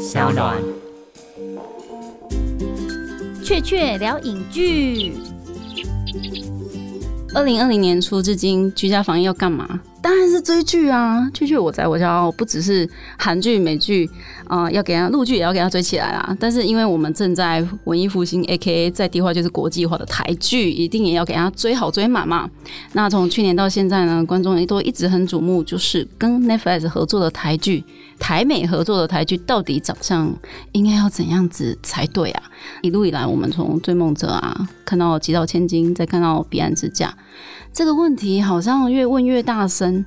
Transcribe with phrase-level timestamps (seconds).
[0.00, 0.56] 小暖。
[3.44, 5.12] 雀雀聊影剧。
[7.34, 9.80] 二零二零年初至今，居家防疫要干嘛？
[10.02, 11.28] 当然是追剧啊！
[11.34, 14.08] 追剧我在我家不只是韩剧、美剧
[14.48, 16.34] 啊、要给他陆剧也要给他追起来啦。
[16.40, 18.90] 但是因为我们正在文艺复兴 （A.K.A.
[18.90, 22.48] 在地化就是国际化的台剧），一定也要给他追好追满嘛。
[22.94, 27.84] 那从去年到现在呢，观众也都一直很瞩目，就是跟 Netflix 合作的台剧、
[28.20, 30.32] 台美合作的台剧，到底长相
[30.72, 32.42] 应该要怎样子才对啊？
[32.82, 37.08] 一路以来，我们从《追梦者》啊，看到《极道千金》，再看到《彼岸之嫁》。
[37.72, 40.04] 这个问题好像越问越大声，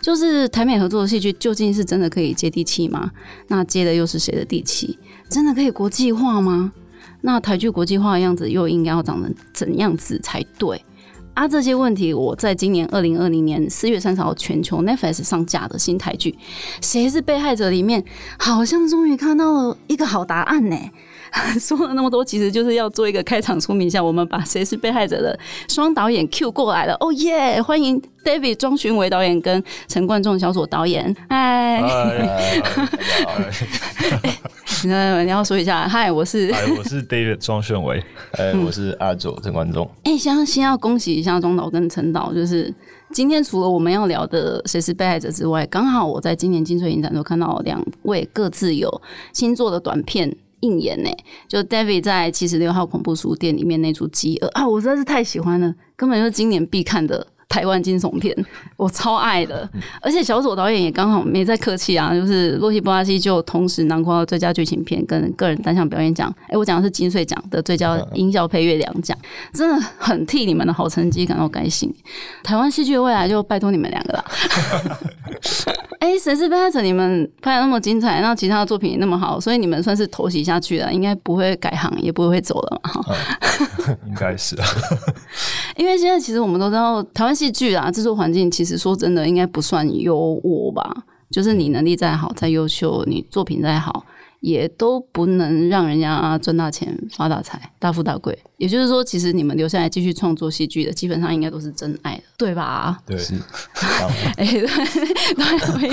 [0.00, 3.10] 就是台美合作的戏剧究竟是真的可以接地气吗？
[3.48, 4.98] 那接的又是谁的地气？
[5.30, 6.72] 真的可以国际化吗？
[7.22, 10.84] 那台剧国际化的样子又应该要长成怎样子才对？
[11.34, 16.30] 啊，这些问题我在今年二零二零年四月三十号全球 Netflix 上架的新台剧
[16.82, 18.04] 《谁是被害者》里面，
[18.38, 20.76] 好像终于看到了一个好答案呢。
[21.58, 26.94] 说了那么多，其实就是要做一个开场说明一下，我们把《谁是被害者》的双导演 Q 过来了。
[27.00, 27.60] 哦耶！
[27.62, 31.14] 欢迎 David 庄勋伟导演跟陈冠仲小左导演。
[31.28, 31.80] 嗨，
[34.84, 38.04] 你要说一下，嗨，我是，哎，我是 David 庄炫伟，
[38.36, 39.88] 哎，我是阿左陈冠仲。
[40.04, 42.72] 哎，先先要恭喜一下庄导跟陈导，就是
[43.10, 49.00] 今天除了我们要聊的《谁是被害者》之外，刚好我在今年金穗影展都看到两位各自有
[49.32, 50.36] 新作的短片。
[50.62, 51.10] 应演呢，
[51.46, 58.34] 就 David 在七十六号恐怖书店里面那出《饥饿》啊，我实在是太喜欢了，根本就是今年必看的台湾惊悚片，
[58.76, 59.68] 我超爱的。
[60.00, 66.34] 而且小左导演也刚好没再客气啊，就是洛西波拉西就同时囊括最佳剧情片跟个人单项表演奖。
[66.48, 69.16] 哎，我讲的是金穗奖的最佳音效配乐两奖，
[69.52, 71.92] 真的很替你们的好成绩感到开心。
[72.42, 74.24] 台湾戏剧的未来就拜托你们两个了。
[76.02, 76.82] 哎，谁是被害者？
[76.82, 83.04] 你们拍的那么精彩，那其他的作品也那么好，所以你们算是偷袭下去了，应该不会改行，也不会走了嘛？
[84.08, 84.66] 应该是啊。
[85.78, 91.04] 因为现在其实我们都知道，台湾戏剧啊，制作环境其实说真的，应该不算优渥吧。
[91.30, 94.04] 就是你能力再好、再优秀，你作品再好。
[94.42, 98.36] 也都不能让人家赚大钱、发大财、大富大贵。
[98.56, 102.98] 也就是说，其实你们留下来继续创作戏剧的，基本上应该都是真爱的，对吧？
[103.06, 103.34] 对，是。
[104.36, 104.44] 哎，
[105.78, 105.90] 对，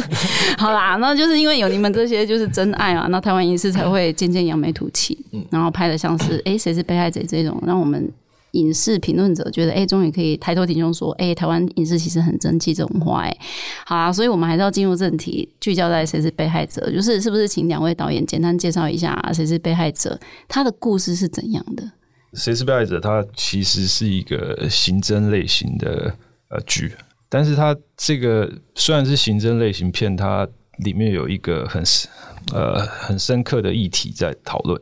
[0.57, 5.17] 好啦，那就是因为有你们这些就是真爱啊，那台湾影视才会渐渐扬眉吐气，
[5.51, 8.11] 然后拍的像是哎，谁是被害者这种，让我们。
[8.51, 13.37] 影视评论者觉得，哎，终于可以抬头挺胸说，哎，台湾影视其实很争气这种话，哎，
[13.85, 21.91] 好啊，所以我们还是要进入正题，聚焦在谁是被害者，就是是不是请两位导演简单介绍一下谁是被害者，他的故事是怎样的？
[22.33, 22.99] 谁是被害者？
[22.99, 26.13] 他其实是一个刑侦类型的
[26.49, 26.93] 呃剧，
[27.27, 30.47] 但是他这个虽然是刑侦类型片，它
[30.83, 31.83] 里面有一个很
[32.53, 34.79] 呃很深刻的议题在讨论。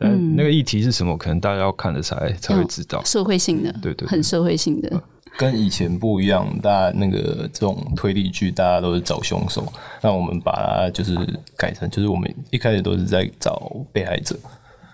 [0.00, 1.16] 嗯，那个议题是什么？
[1.16, 3.02] 可能大家要看了才才会知道。
[3.04, 5.02] 社会性的，对对，很社会性的，
[5.36, 6.46] 跟以前不一样。
[6.60, 9.70] 大家那个这种推理剧，大家都是找凶手，
[10.02, 11.14] 那我们把它就是
[11.56, 14.38] 改成，就是我们一开始都是在找被害者。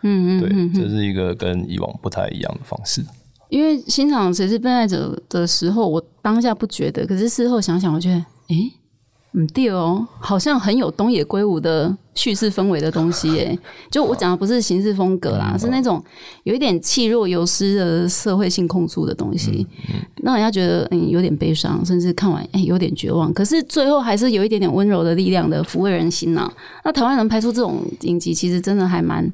[0.03, 3.05] 嗯嗯，对，这是一个跟以往不太一样的方式。
[3.49, 8.17] 因为欣赏谁是被害者的时候，我当下不觉得，可是事后想想，我觉得，
[8.49, 8.73] 诶。
[9.39, 13.59] 嗯，对哦，好像很有东野圭吾的叙事氛围的东西耶。
[13.93, 16.03] 就我讲的不是形式风格啦，是那种
[16.45, 19.67] 有一点气若游丝的社会性控诉的东西，
[20.23, 23.31] 让人家觉得嗯有点悲伤，甚至看完哎有点绝望。
[23.35, 26.51] 可是最后还是有一点点温柔的力量的抚慰人心呐。
[26.83, 29.31] 那台湾人拍出这种影集，其实真的还蛮。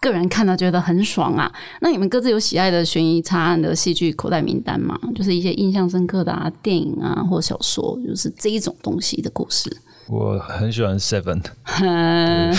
[0.00, 1.52] 个人看到觉得很爽啊！
[1.80, 4.98] 那你们各自有喜爱的悬疑查案的戏剧口袋名单吗？
[5.14, 9.70] 就是一些印象深刻的啊，电影啊，或小说，就是这一种东西的故事。
[10.08, 11.40] 我很喜欢 Seven，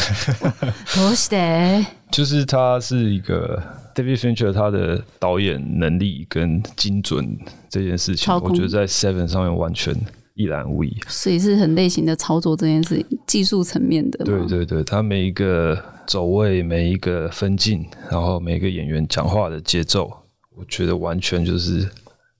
[0.96, 1.86] 多谢。
[2.12, 3.62] 就是他是一个
[3.96, 7.38] David Fincher，他的导演能力跟精准
[7.70, 9.94] 这件事情，我觉得在 Seven 上面完全
[10.42, 10.96] 一览无遗。
[11.08, 14.26] 所以是很类型的操作这件事情，技术层面的。
[14.26, 15.78] 对对对，他每一个。
[16.08, 20.12] 走位每一个分镜，然后每个演员讲话的节奏，
[20.58, 21.90] 我觉得完全就是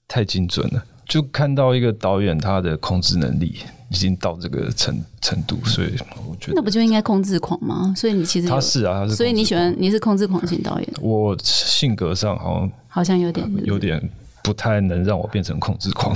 [0.06, 0.84] 太精准了。
[1.08, 3.60] 就看到一个导演他的控制能力
[3.90, 5.88] 已经到这个程程度，所以
[6.28, 7.94] 我觉得那不就应该控制狂吗？
[7.96, 10.88] 所以你其实他是啊，他是，所以你喜欢你是控制狂型导演。
[11.00, 14.10] 我性格上好像好像有点有点。
[14.42, 16.14] 不太能让我变成控制狂，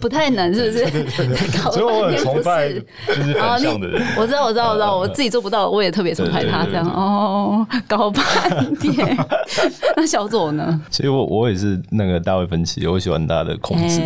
[0.00, 1.10] 不太能是不是？
[1.72, 4.02] 所以我很崇拜就是反向的人。
[4.18, 6.86] 我知道，我知道，我知道，我自己做不到，我也特别崇拜他这样。
[6.86, 8.22] 哦，搞半
[8.76, 9.16] 天。
[9.96, 10.80] 那小左呢？
[10.90, 14.00] 其实我我也是那个大卫芬奇，我喜欢他的控制，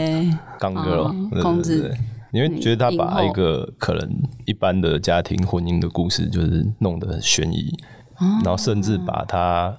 [0.58, 1.92] 刚哥控制。
[2.32, 4.08] 你会觉得他把一个可能
[4.44, 7.76] 一般的家庭婚姻的故事，就是弄得很悬疑，
[8.20, 9.76] 哦然后甚至把它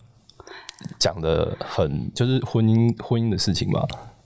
[0.99, 3.81] 讲的很就是婚姻婚姻的事情嘛。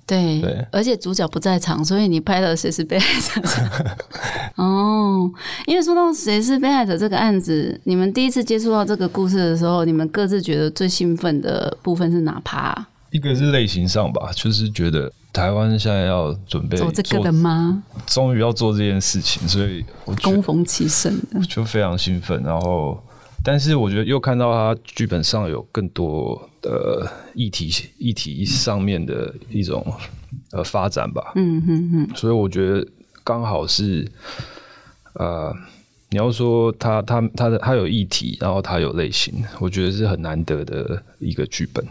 [0.07, 3.41] 对，对而且主角不在场，所以你拍的谁是被害者？
[4.55, 5.27] 哦，
[5.65, 17.81] 因为说到谁是被害者这个案子，你们第一次接触到这个故事的时候，你们各自觉得最兴奋的部分是哪趴啊、一个是类型上吧，就是觉得台湾现在要准备做这个的吗？
[18.05, 22.43] 终于要做这件事情，所以我觉得恭逢其盛的，就非常兴奋。
[22.43, 23.01] 然后，
[23.45, 29.85] 但是我觉得又看到他剧本上有更多的议题议题上面的一种
[30.51, 31.31] 呃发展吧。
[31.35, 32.85] 嗯哼哼，所以我觉得
[33.23, 34.09] 刚好是
[35.13, 35.55] 呃，
[36.09, 41.85] 你要说他他他的他有议题，然后他有类型，我觉得是很难得的一个剧本。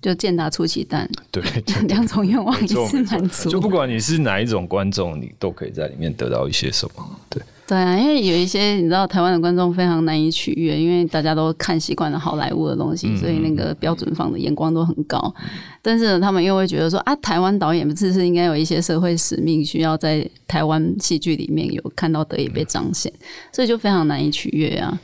[0.00, 1.42] 就健达出奇蛋， 对，
[1.88, 3.48] 两种愿望一次满足。
[3.48, 7.20] 就不管你是哪一种观众，你都可以在里面得到一些什么。
[7.28, 15.34] 对，对啊，因为有一些你知道台湾的观众非常难以取悦，因为大家都看习惯了好莱坞的东西，所以那个标准放的眼光都很高。
[15.82, 23.12] 但是呢，他们又会觉得说啊，台湾导演不是是应该有一些社会使命，需要在台湾戏剧里面有看到得以被彰显，
[23.52, 24.98] 所以就非常难以取悦啊。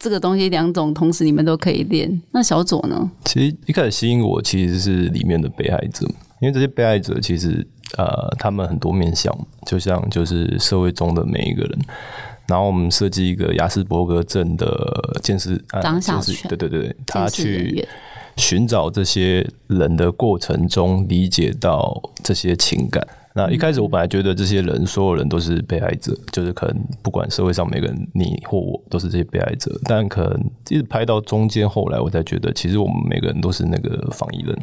[0.00, 3.08] 这个东西两种同时你们都可以练，那小左呢？
[3.24, 6.04] 其实一开始吸引我其实是里面的被害者，
[6.40, 7.64] 因为这些被害者其实
[7.96, 9.34] 呃，他们很多面向，
[9.66, 11.78] 就像就是社会中的每一个人。
[12.46, 17.88] 然后我们设计一个雅斯伯格症的监视啊张小监视泉对对对，他去员
[18.36, 23.06] 寻找这些人的过程中，理解到这些情感。
[23.34, 29.70] 那一开始我本来觉得这些人，所有人都是被害者，就是可能不管社会上每个人，你或我都是这些被害者。
[29.84, 34.58] 但可能一直拍到中间，后来我才觉得，其实我们每个人都是那个防疫人。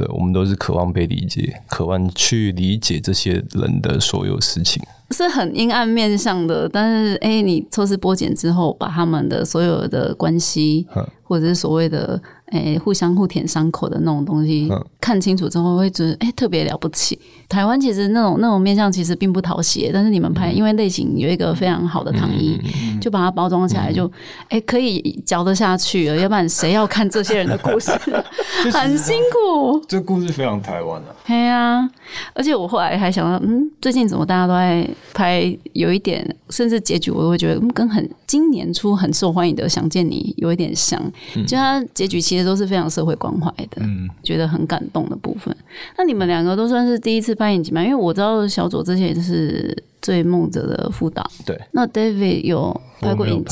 [0.00, 4.82] 对，我们都是渴望被理解，渴望去理解这些人的所有事情。
[5.10, 10.86] 是很阴暗面向的，但是哎、你抽丝剥茧之后，把他们的所有的关系，
[11.24, 12.20] 或者是所谓的
[12.52, 14.68] 哎、互相互舔伤口的那种东西，
[15.00, 17.18] 看清楚之后，会觉得哎、特别了不起。
[17.48, 22.58] 台湾其实那种那种面相其实并不讨喜，但是你们拍，因为类型有一个非常好的糖衣，
[23.00, 24.10] 就把它包装起来，就
[24.48, 26.16] 哎、可以嚼得下去了。
[26.16, 27.90] 要不然谁要看这些人的故事？
[28.72, 29.80] 很辛苦。
[29.88, 31.08] 这故事非常台湾啊。
[31.26, 31.88] 对呀、
[32.34, 41.00] 而且我后来还想到，嗯，最近怎么大家都在拍有一点，甚至结局我都会觉得，嗯，跟很今年初很受欢迎的《想见你》有一点像，
[41.46, 45.54] 就它结局其实都是非常社会关怀的，嗯，觉得很感动的部分。
[45.98, 47.82] 那你们两个都算是第一次拍影集嘛？
[47.82, 53.44] 因为我知道小左之前也是《追梦者》的副导，对，那 David 有拍过我没有影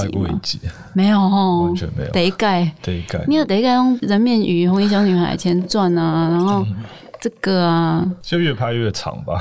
[0.42, 0.58] 集。
[0.58, 1.18] 吗没有。
[1.18, 2.10] 哦，完全没有。
[2.10, 2.72] 得盖。
[2.82, 6.64] 这一概你有得盖用《人面鱼》《红衣小女孩》前传啊，然后
[7.20, 9.38] 这个啊，就越拍越长吧。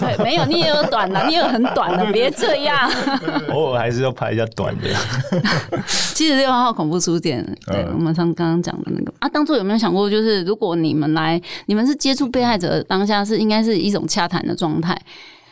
[0.00, 2.90] 没没有，你也有短的， 你也有很短的，别这样。
[3.50, 4.88] 偶尔还是要拍一下短的。
[6.14, 14.98] 七十六号恐怖书店，对、嗯我们上刚刚讲的那个啊，当初有没有想过，就是如果你们来，你们是接触被害者的当下是应该是一种洽谈的状态，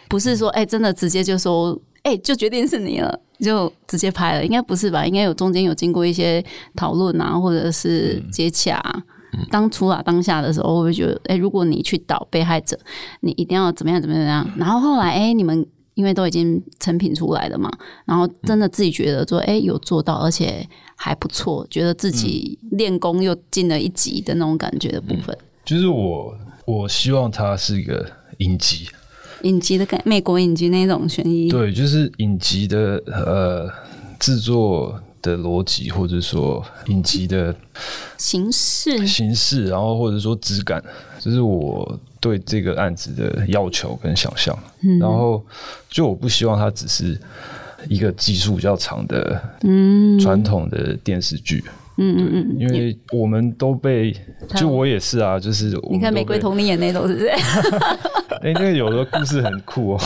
[0.08, 3.18] 不是说哎、真的直接就说哎、就决定是你了。
[3.38, 5.06] 就直接拍了，应该不是吧？
[5.06, 6.44] 应该有中间有经过一些
[6.74, 9.00] 讨论啊，或者是接洽啊、
[9.50, 12.78] 当初啊当下的时候，我会觉得，哎、如果你去导被害者，
[13.20, 14.58] 你一定要怎么样怎么样怎么样。
[14.58, 17.70] 然后后来，哎、你们因为都已经成品出来了嘛，
[18.04, 20.66] 然后真的自己觉得说，哎、有做到，而且
[20.96, 25.36] 还不错，觉得自己练功又进了一级的那种感觉的部分。
[25.64, 28.06] 就是我，我希望它是一个
[28.38, 28.86] 影集，
[29.42, 33.68] 影集的感，美国影集那种悬疑，对，就是影集的呃
[34.18, 37.54] 制作的逻辑，或者说影集的
[38.16, 40.82] 形式形式，然后或者说质感，
[41.18, 44.56] 这是我对这个案子的要求跟想象。
[45.00, 45.44] 然后，
[45.88, 47.18] 就我不希望它只是
[47.88, 49.40] 一个技术比较长的
[50.20, 51.62] 传统的电视剧。
[52.00, 54.14] 嗯嗯嗯，因为我们都被，
[54.54, 57.28] 就我也是啊，就是你看《玫瑰童你演那种是不是？
[58.40, 60.00] 哎、那个有的故事很酷哦。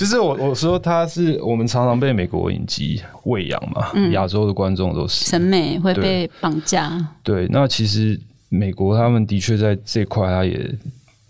[0.00, 7.46] 就是我我说他是我们常常被美国影集喂养嘛，亚、洲的观众都是审美会被绑架，对。
[7.50, 10.74] 那其实美国他们的确在这块他也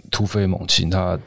[0.08, 1.18] 突飞猛进，他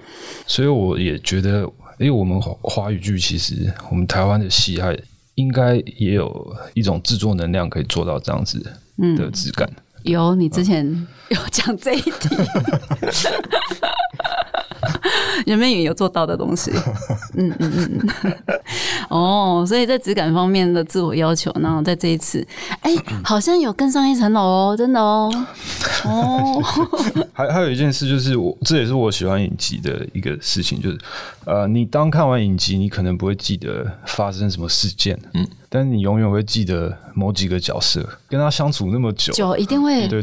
[0.48, 1.70] 所以我也觉得，
[2.00, 4.98] 因为我们华华语剧其实我们台湾的戏还
[5.36, 8.58] 应该也有一种制作能量可以做到这样子
[9.18, 9.70] 的质感。
[10.04, 10.86] 有，你之前
[11.28, 12.30] 有讲这一题。
[15.46, 16.72] 人面鱼有做到的东西。
[17.36, 18.34] 嗯嗯嗯嗯。
[19.10, 22.46] 哦，所以在质感方面的自我要求，然后在这一次，
[22.82, 22.92] 哎，
[23.24, 25.32] 好像有更上一层楼哦，真的哦。
[26.06, 26.62] 哦。
[27.34, 30.98] 还还有一件事就是，我这也是我喜欢影集的一个事情，就是
[31.46, 35.48] 呃，你当看完影集，你可能不会记得发生什么事件，嗯。
[35.74, 40.08] 但是你永远会记得某几个角色，跟他相处那么久，久一定会。
[40.08, 40.22] 对，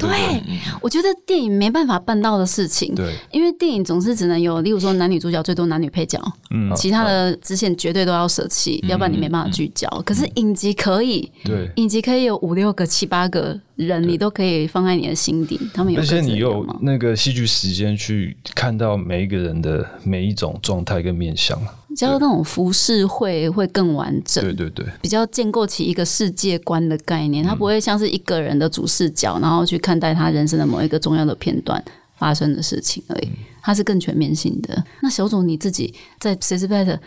[0.81, 9.89] 我觉得电影没办法办到的事情，对，因为电影总是只能有，例如说男女主角最多男女配角，嗯，其他的支线绝对都要舍弃，要不然你没办法聚焦。
[10.07, 21.61] 可是影集可以，对，影集可以有五六个、七八个人，你都可以放在你的心底，他们有，而且你有那个戏剧时间去看到每一个人的每一种状态跟面相。
[21.97, 31.83] 加入那种服饰会会更完整，对对对，比较建构起一个世界观的概念，它不会像是一个人的主视角，然后去看待他人生的某一个重要的片段
[32.17, 33.29] 发生的事情而已，
[33.63, 34.85] 它是更全面性的。
[35.03, 36.99] 那小组你自己在 s s p e t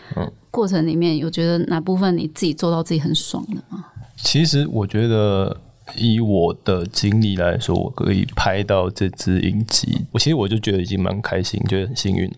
[0.50, 3.84] 过程里面，有觉得哪部分你自己做到自己很爽的吗？
[4.16, 5.56] 其实我觉得
[5.96, 12.30] 以我的经历来说，我可以拍到这支影集，我其实我就觉得已经蛮开心，觉得很幸运。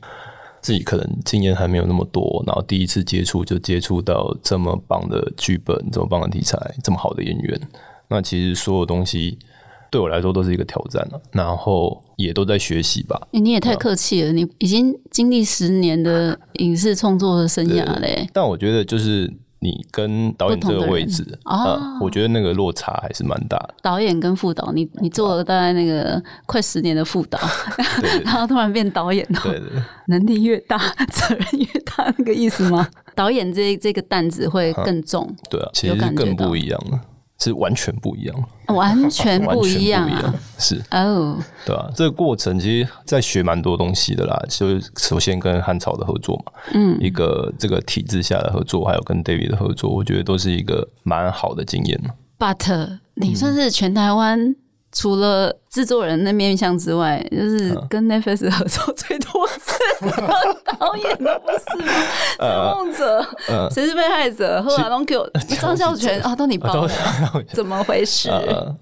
[0.67, 7.61] 自己可能经验还没有那么多，然后第一次接触就接触到这么棒的剧本、这么棒的题材、这么好的演员，
[8.09, 9.39] 那其实所有东西
[9.93, 13.29] 对我来说都是一个挑战了，然后也都在学习吧。
[13.31, 18.29] 你也太客气了，你已经经历十年的影视创作的生涯嘞。
[18.33, 19.33] 但我觉得就是。
[19.59, 23.75] 你跟导演这个位置啊，我觉得那个落差还是蛮大的。
[23.83, 27.39] 导演跟副导，你你做了大概那个快十年的副导，
[28.25, 29.41] 然后突然变导演了，
[30.09, 30.79] 能力越大，
[31.11, 32.87] 责任越大，那个意思吗？
[33.17, 37.01] 导演这这个担子会更重，对啊，其实更不一样了。
[37.39, 38.37] 是完全不一样，
[38.69, 40.09] 完全 不一样，
[40.59, 44.41] 是哦，对啊，这个过程其实在学蛮多东西的啦。
[44.49, 52.01] 就首先跟汉朝的合作嘛，嗯，一个这个体制下的合作，还有跟 David 的合作，我觉得都是一个蛮好的经验
[52.39, 54.57] But 你算是全台湾。
[54.99, 59.79] 除了制作人的面相之外，就是跟 Netflix 合作最多次
[60.79, 61.93] 导演的不是吗？
[62.39, 63.23] 追梦者，
[63.71, 64.63] 谁是被害者？
[64.63, 65.05] 后来 Long
[65.61, 66.95] 张孝全啊，都你包的，
[67.53, 68.31] 怎么回事？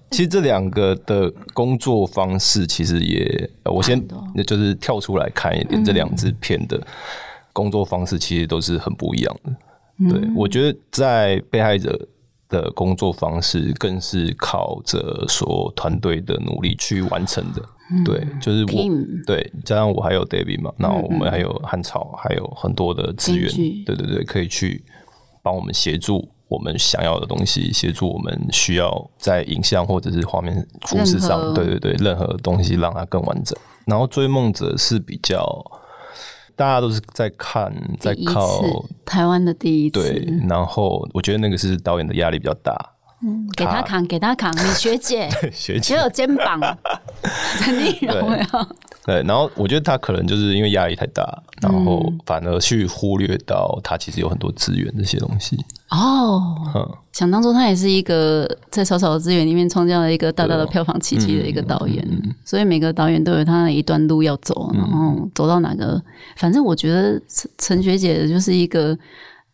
[0.09, 4.01] 其实这两个的工作方式，其实也我先
[4.47, 6.79] 就是跳出来看一点，这两支片的
[7.51, 10.09] 工作方式其实都是很不一样的。
[10.09, 12.07] 对我觉得在被害者。
[12.47, 17.61] 的工作方式更是靠着说团队的努力去完成的，
[18.03, 23.49] 对，就是我对加上我还有 David 嘛，那我们还有汉朝，还有很多的资源，
[23.85, 24.83] 对对对，可以去
[25.41, 33.57] 帮我们协助我们想要的东西，协助我们需要在影像或者是画面故事上，对对对，任何东西让它更完整。
[33.85, 35.43] 然后追梦者是比较。
[36.55, 38.61] 大家都是在看，在靠
[39.05, 40.01] 台湾的第一次。
[40.01, 42.94] 对，然后我觉得那个是导演的压力比较大。
[43.23, 45.95] 嗯，给他扛，给他扛，你学姐， 学姐。
[45.95, 46.59] 也有肩膀，
[47.57, 48.47] 陈立荣呀。
[49.05, 51.23] 对，然后我觉得他可能就是因为压力太大，
[51.61, 55.55] 然后反而去忽略到他其实有很多资源这些东西。
[55.89, 62.03] 哦，想当初他也是一个在少少的资源里面创造了一个大大的票房奇迹的一个导演，
[62.43, 66.01] 所以每个导演都有他的一段路要走，然后走到哪个，
[66.35, 68.97] 反正我觉得陈陈学姐就是一个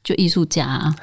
[0.04, 0.94] 就艺术家。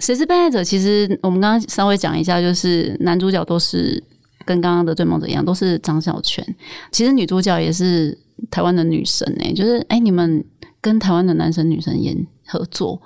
[0.00, 0.62] 谁是被害者？
[0.62, 4.02] 其实我们刚刚稍微讲一下，就是男主角都是
[4.44, 6.44] 跟刚刚的追梦者一样，都是张小泉。
[6.90, 8.16] 其实女主角也是
[8.50, 10.44] 台湾的女神哎，就是哎，你们
[10.80, 13.00] 跟台湾的男神女神演合作，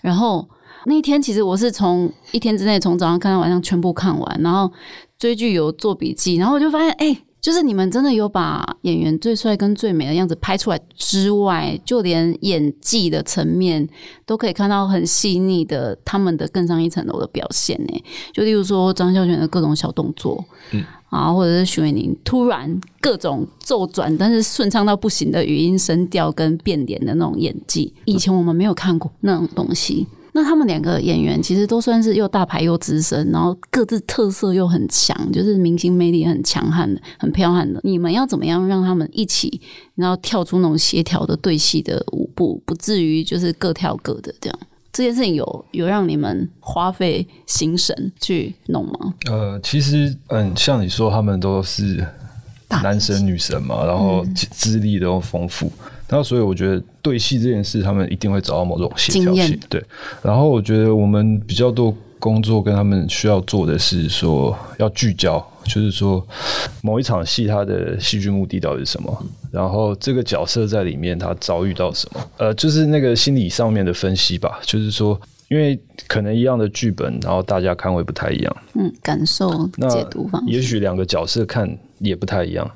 [0.00, 0.48] 然后
[0.86, 4.72] 那一天其实我是从一天之内从早上看到晚上全部看完，然后
[5.18, 7.22] 追剧有做笔记，然后我就发现哎。
[7.46, 13.88] 就是你们真的有把演员最帅跟最美的样子拍出来之外，就连演技的层面
[14.24, 18.02] 都可以看到很细腻的他们的更上一层楼的表现呢。
[18.32, 30.04] 就例如说张孝全的各种小动作，嗯啊，或者是徐伟宁突然各种骤转，但是顺畅到不行的语音声调跟变脸的那种演技，以前我们没有看过那种东西。
[30.36, 37.80] 那他们两个演员其实都算是又大牌又资深，然后各自特色又很强，就是明星魅力很强悍的、很彪悍的。
[37.82, 39.58] 你们要怎么样让他们一起，
[39.94, 44.58] 然后跳出那种协调的对戏的舞步，不至于就是各跳各的这样？
[44.92, 49.14] 这件事情有有让你们花费心神去弄吗？
[49.30, 52.06] 呃，其实嗯，像你说，他们都是
[52.68, 55.72] 男神女神嘛，然后资历都丰富。
[55.86, 59.58] 然后，所以我觉得对戏这件事，他们一定会找到某种协调性。
[59.68, 59.82] 对，
[60.22, 66.24] 然后我觉得我们比较多工作跟他们需要做的是说要聚焦，就是说
[66.82, 75.20] 某一场戏它的戏剧目的到底是什么，然后这个角色在里面他遭遇到什么，呃，就是那个心理上面的分析吧，就是说。
[75.48, 79.48] 因为可能一样的剧本，然后大家看会不太一样，嗯，感受
[79.88, 82.68] 解读方，也许两个角色看也不太一样，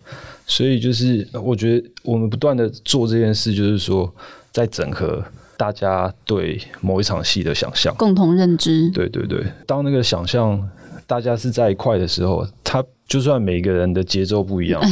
[0.51, 4.13] 所以就是我觉得我们不断的做这件事，就是说
[4.51, 5.25] 在整合
[5.57, 8.91] 大家对某一场戏的想象，共同认知。
[8.91, 10.61] 对对对，当那个想象
[11.07, 14.83] 大家是在一块的时候，他就算每个人的节奏不一样，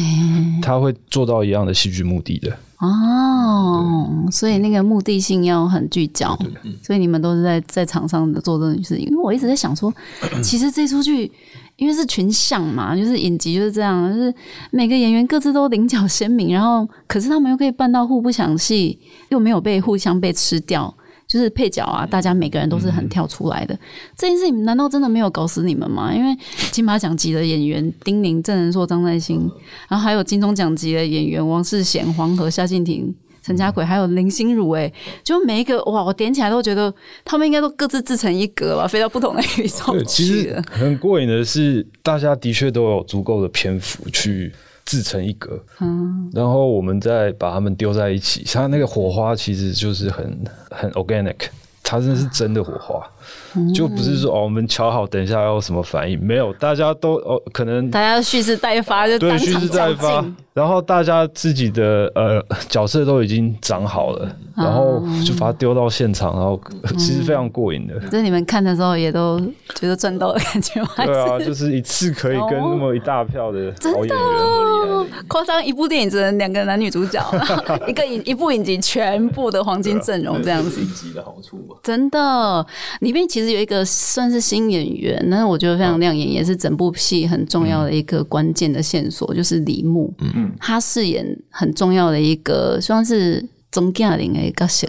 [0.62, 2.56] 他会做到一样的戏剧目的的。
[2.78, 6.38] 哦，所以那个目的性要很聚焦，
[6.80, 9.04] 所以你们都是在在场上的做这种事情。
[9.06, 9.92] 因为我一直在想说，
[10.40, 11.28] 其实这出剧
[11.78, 14.32] 因为是群像嘛，就是影集就是这样，就是
[14.70, 18.98] 每个演员各自都棱角鲜明，然后可是他们又可以扮到互不抢戏，
[19.30, 20.94] 又没有被互相被吃掉。
[21.28, 23.78] 就是配角啊，大家每个人都是很跳出来的。
[24.16, 26.10] 这件事情难道真的没有搞死你们吗？
[26.10, 26.34] 因为
[26.72, 29.38] 金马奖级的演员丁宁、郑仁硕、张在兴，
[29.90, 34.92] 然后还有金钟奖级的演员王世贤、黄河、夏静婷、陈家奎，还有林心如，哎，
[35.22, 36.92] 就每一个哇，我点起来都觉得
[37.24, 44.52] 他们应该都各自自成一格吧，飞到不同的宇宙对，其实很过瘾的是，大家的确都有足够的篇幅去。
[44.90, 51.36] 自成一格，嗯，然后我们再把它们丢在一起，它那个火花其实就是很很 organic，
[51.82, 53.06] 它真的是真的火花。
[53.74, 56.18] 就不是说哦，我们瞧好，等一下要什么反应？
[56.24, 60.24] 没有，大家都哦，可能大家蓄势待发，就对蓄势待发。
[60.54, 66.60] 然后大家自己的呃角色都已经长好了，然后就把它丢到现场，然后
[66.98, 67.94] 其实非常过瘾的。
[68.08, 69.38] 就你们看的时候也都
[69.76, 70.88] 觉得赚到的感觉吗？
[70.96, 77.24] 对啊，就是一次可以跟那么一大票的好演员，夸张一部电影只能两个男女主角，
[77.86, 80.80] 一个影一部影集全部的黄金阵容这样子。
[80.80, 81.76] 影集的好处吧？
[81.84, 82.66] 真的，
[82.98, 90.12] 里面其实有一个算是新演员，但是我觉得非常亮眼，也是整部戏很重要的一个关键的线索，就是李牧。
[90.20, 90.52] 嗯。
[90.60, 94.88] 他饰演很重要的一个，算是钟嘉玲的角色，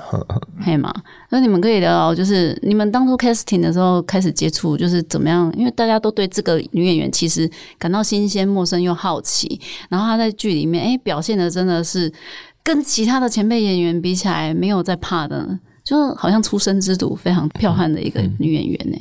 [0.62, 0.94] 嘿嘛？
[1.30, 5.54] 那你们可以聊聊，就是你们当初 casting 的时候开始接触，就是怎么样？
[5.58, 9.60] 因为大家都对这个女演员其实感到新鲜、陌生又好奇。
[9.90, 12.12] 然后她在剧里面，哎，表现的真的是
[12.64, 15.60] 跟其他的前辈演员比起来，没有在怕的，
[15.90, 18.98] 就好像出生之犊，非常彪悍的一个女演员呢。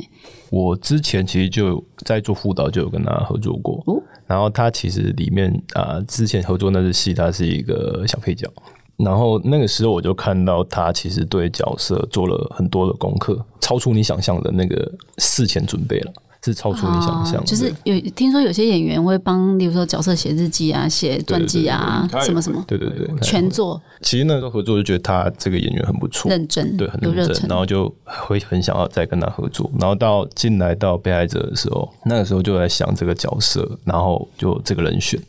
[0.49, 3.85] 我之前其实就在做辅导，就有跟她合作过。
[4.26, 8.51] 然后她其实里面啊，之前合作那支戏，她是一个小配角。
[8.96, 16.12] 然后那个时候我就看到她其实对角色做了很多的功课，超出你想象的那个事前准备了。
[16.44, 23.81] 是超出你想象，就是有听说有些演员会帮，例如说角色写日记啊、写传记啊，什么什么，对对对，全做。
[24.03, 29.70] 其实那时候合作就觉得他这个演员很不错，认真，对，很认真，然后就会很想要再跟他合作。
[29.79, 35.20] 然后到进来到被害者的时候，那个时候就在想这个角色，然后就这个人选，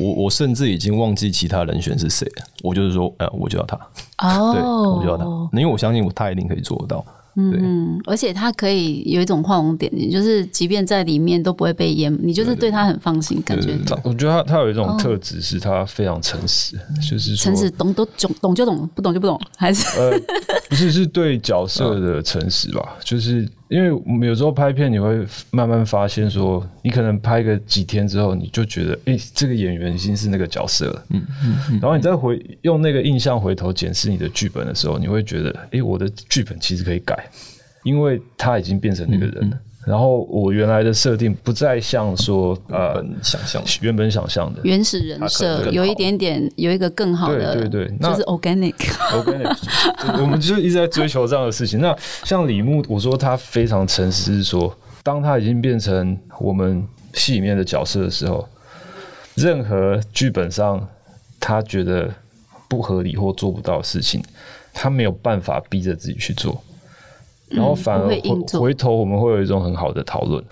[0.00, 2.44] 我我甚至已经忘记其他人选是谁了。
[2.62, 3.76] 我就是说，呃，我就要他，
[4.18, 6.96] 哦，对，我就要他，因为我相信我他一定可以做得
[7.36, 7.58] 到。
[7.60, 13.76] 嗯，而且他可以有一种画龙点睛，就是即便在里面都不会被淹，你就是对他很放心，感觉。
[14.02, 20.18] 我觉得他他有一种特质，是他非常诚实，就是诚实，懂都懂，懂就懂，不懂就不懂，还是呃，
[20.68, 22.96] 不是是对角色的诚实吧？
[23.02, 31.22] 就是因为我们有时候拍片，你会慢慢发现说，你可能拍个几天之后，你就觉得，哎，这个演员已经是那个角色了，嗯
[31.70, 37.28] 嗯，然后你再回用那个印象回头检视你的剧本的时候，你会觉得，哎，我的剧本其实可以改。
[37.84, 44.60] 因为他已经变成那个人了，然后我原来的设定不再像说呃想象原本想象的。
[44.64, 48.74] 原始人设，有一点点有一个更好的，对对对，就是 organic
[49.12, 49.56] organic，
[50.20, 51.80] 我们就一直在追求这样的事情。
[51.80, 58.48] 那像李牧，我说他非常诚实，是说当他已经变成我们戏里面的角色的时候，
[59.36, 60.84] 任何剧本上
[61.38, 62.12] 他觉得
[62.68, 64.20] 不合理或做不到的事情，
[64.74, 66.60] 他没有办法逼着自己去做。
[67.48, 70.42] 然后反而回回头我们会有一种很好的讨论，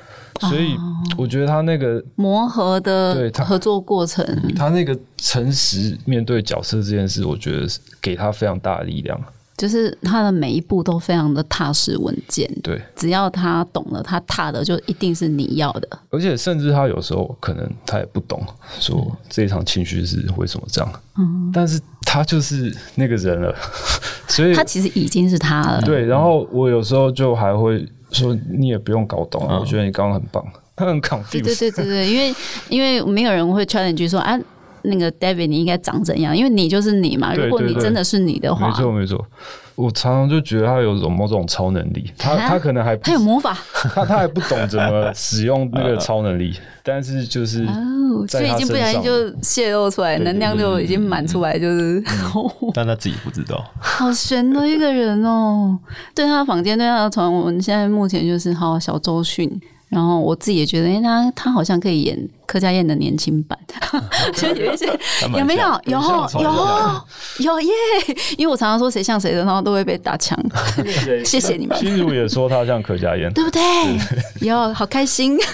[0.40, 0.76] 所以
[1.16, 4.24] 我觉得他那个磨合的对合作过程，
[4.56, 7.66] 他那个诚实面对角色这件事，我觉得
[8.00, 9.20] 给他非常大的力量。
[9.56, 15.88] 就是他的每一步都非常的踏实稳健，对，只要他懂了，他踏的就一定是你要的。
[16.10, 18.44] 而且甚至他有时候可能他也不懂，
[18.80, 23.54] 说这一场情绪是为什么这样，嗯，但是他就是那个人了，
[24.26, 25.80] 所以他其实已经是他了。
[25.82, 31.30] 对，然后我有时候就还会说，你也不用搞懂，我觉得你刚刚很棒，他很 confused。
[31.30, 32.34] 对对对对对，因为
[32.68, 34.36] 因为没有人会 challenge 说啊。
[34.84, 37.34] 那个 David 你应该长怎样，因为你就是你嘛。
[37.34, 39.24] 如果你真的是你的话，没错没错。
[39.76, 49.10] 我常常就觉得他有种某种超能力，他啊他可能还不他有魔法他他还不懂怎么 使用那个超能力，但是就是哦，所以已经不小心就
[49.42, 52.00] 泄露出来，能量就已经满出来，就是
[52.72, 53.64] 但他自己不知道。
[53.80, 55.76] 好悬的一个人哦。
[56.14, 59.60] 对他的房间，对他的床，我们现在目前就是好小周迅。
[59.94, 63.56] 然后我自己也觉得，哎、他他好像可以演柯佳燕的年轻版，
[64.34, 64.86] 就有一些
[65.38, 66.00] 有 没有像有
[66.42, 67.00] 有
[67.38, 67.72] 有耶？
[68.36, 70.36] 因为我常常说谁像谁的，然后都会被打枪。
[71.24, 73.62] 谢谢你们，心如也说他像柯佳燕，对不对？
[74.40, 75.38] 有好开心。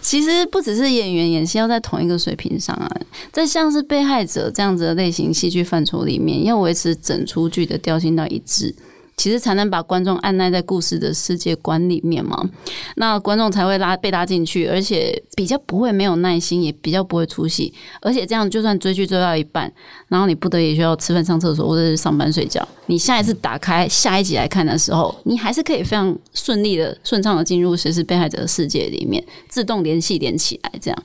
[0.00, 2.88] 其实不只是演员演戏要在同一个水平上啊，
[3.32, 8.74] 在像是被害者这样子的类型戏剧范畴里面，要维持整出剧的调性到一致。
[9.16, 12.48] 其实才能把观众按耐在故事的世界观里面嘛，
[12.96, 19.72] 那观众才会拉被拉进去，而且比较不会没有耐心，也比较不会出戏，而且这样就算追剧追到一半，
[20.08, 31.02] 然后你不得已需要吃饭、上厕所或者是上班睡觉，你下一次打开下一集来看的时候，你还是可以非常顺利的、顺畅的进入谁是被害者的世界里面，自动联系连起来，这样，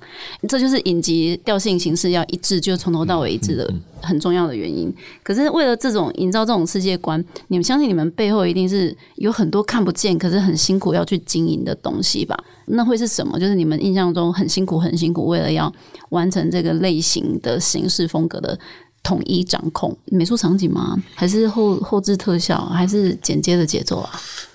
[0.50, 4.94] 这就是影集调性形式要一致，就从头到尾一致的很重要的原因。
[5.24, 12.38] 可是为了这种营造这种世界观，你们相信你们背后一定是有很多看不见，可是很辛苦要去经营的东西吧？
[12.66, 13.40] 那会是什么？
[13.40, 15.72] 就是你们印象中很辛苦、很辛苦，为了要
[16.10, 18.58] 完成这个类型的形式风格的
[19.04, 20.98] 统一掌控，美术场景吗？
[21.16, 22.66] 还是后后置特效？
[22.66, 24.10] 还是剪接的节奏啊？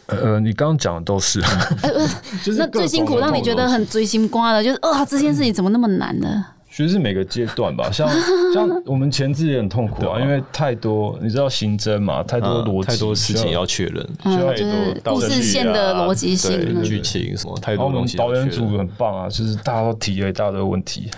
[0.07, 1.43] 呃，你刚刚讲的都是，
[2.45, 6.45] 就是那最辛苦让你觉得很锥心刮的，就是啊、这件事情怎么那么难呢？
[6.77, 8.07] 其实是每个阶段吧，像
[8.53, 18.67] 像我们前置也很痛苦啊，因为太多，你知道刑侦嘛，太多逻辑，嗯太多事情要确认，嗯，需要就是故事线的啊逻辑性剧情什么，太多东西导演组。
[18.77, 21.09] 很棒啊，就是大家都提了一大堆问题，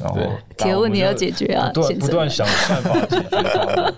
[0.00, 3.92] 然后对提了问题要解决啊不断不断想办法解决它。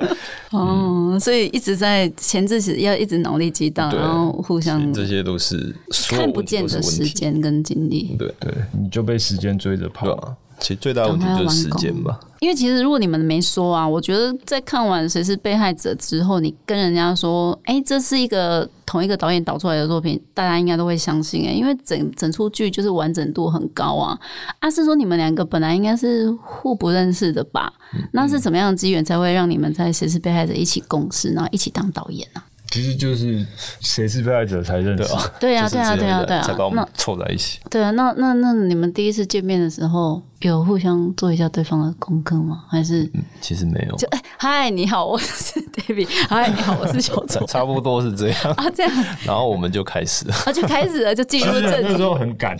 [0.57, 5.77] 哦，所以一直在前置时要一直脑力激荡，然后互相这些都是
[6.09, 7.07] 看不见的时。
[7.07, 8.17] 间跟精力。
[8.19, 12.19] 对对，你就被时间追着跑其实最大的问题就是时间吧。
[12.41, 24.19] 因为其实如果你们没说啊，我觉得在看完谁是被害者之后，你跟人家说，哎、这是一个同一个导演导出来的作品，大家应该都会相信哎、因为整整出剧就是完整度很高啊。
[24.59, 27.73] 啊，是说你们两个本来应该是互不认识的吧？
[28.13, 33.47] 那是怎么样的机缘才会让你们在谁是被害者一起共事，然后一起当导演呢、其实就是
[33.81, 35.05] 谁是被害者才认识
[35.39, 35.55] 对。
[35.57, 36.43] 啊，对啊，对啊，对啊。
[36.43, 37.61] 才把我们凑在一起。
[37.71, 42.65] 对啊，那那那你们第一次见面的时候，有互相做一下对方的功课吗？
[42.71, 43.07] 还是
[43.43, 48.43] 其实没有，就哎，嗨，你好，我是 David，嗨，你好，我是 小差周差不多是这样。
[48.57, 48.91] 啊，这样，
[49.27, 50.35] 然后我们就开始了。
[50.47, 52.57] 啊，就开始了， 就进入正题那时，候很赶，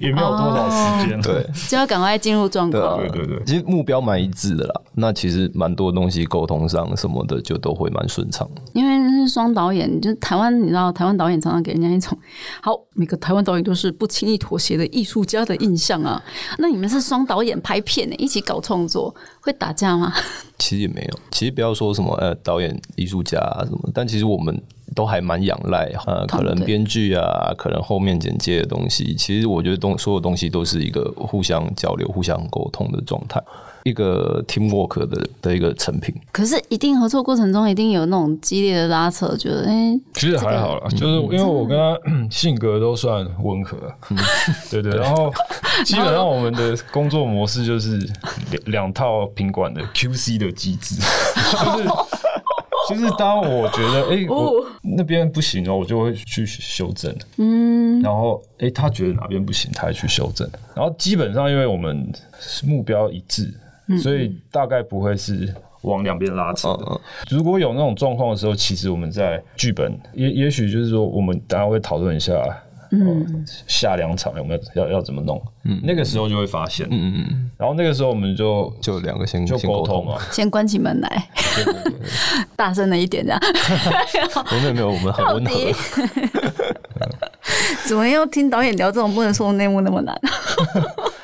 [0.00, 0.68] 也没有多少
[1.00, 1.20] 时间。
[1.22, 2.98] 对，就要赶快进入状况。
[2.98, 4.80] 对对对，其实目标蛮一致的啦。
[4.94, 8.48] 那其实蛮多东西沟通上什么的，就都会蛮顺畅。
[8.72, 12.16] 因为双导演，就台湾，你知道，台湾导演常常给人家一种
[12.62, 16.22] 好，每个台湾导演都是不轻易妥协的艺术家的印象啊。
[16.58, 20.12] 那你们是双导演拍片呢，一起搞创作，会打架吗？
[20.58, 24.60] 其实也没有，其实不要说什么呃导演、艺术家什么，但其实我们
[24.94, 29.14] 都还蛮仰赖呃可能编剧啊，可能后面剪接的东西。
[29.14, 33.42] 其实我觉得东所有东西都是一个互相交流、互相沟通的状态，
[33.84, 36.14] 一个 teamwork 的的一个成品。
[36.32, 41.96] 可是一定合作过程中一定有那种激烈的拉扯，觉得哎、其实还好啦，就是因为我跟他
[42.30, 43.76] 性格都算温和，
[44.70, 44.92] 对对。
[44.96, 45.32] 然后
[45.84, 47.96] 基本上我们的工作模式就是
[48.50, 51.88] 两两套品管的 QC 的机制，就是
[52.90, 62.10] 就是当我觉得哎、我那边不行哦，我就会去修正，嗯，然后哎、他觉得哪边不行，他也去修正，然后基本上因为我们
[62.64, 63.52] 目标一致，
[64.02, 65.54] 所以大概不会是。
[65.82, 66.84] 往两边拉扯的。
[66.90, 67.00] 嗯。
[67.30, 72.34] 如果有那种状况的时候，其实我们在剧本也也许就是说，我们大家会讨论一下，
[72.90, 80.04] 嗯，下两场有没有要要怎么弄，嗯，那个时候就会发现，嗯嗯嗯，然后那个时候我们就就两个先就沟通。
[80.04, 81.28] 嘛，先关起门来，
[82.56, 83.40] 大声了一点，这样。
[84.50, 85.52] 没有没有，我们很温和。
[87.86, 90.14] 怎么要听导演聊这种不能说的内幕那么难？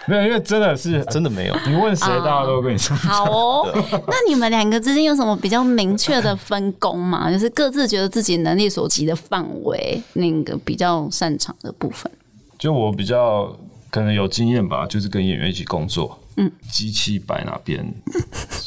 [0.08, 2.96] 没有，因为真的是 真的没有，你问谁，大家都会跟你说。
[2.96, 3.68] 好哦，
[4.06, 7.30] 那你们两个之间有什么比较明确的分工吗？
[7.30, 12.10] 就是各自觉得自己能力所及的范围，那个比较擅长的部分。
[12.58, 13.54] 就我比较
[13.90, 17.84] 可能有经验吧，就是跟演员一起工作，嗯，机器摆哪边，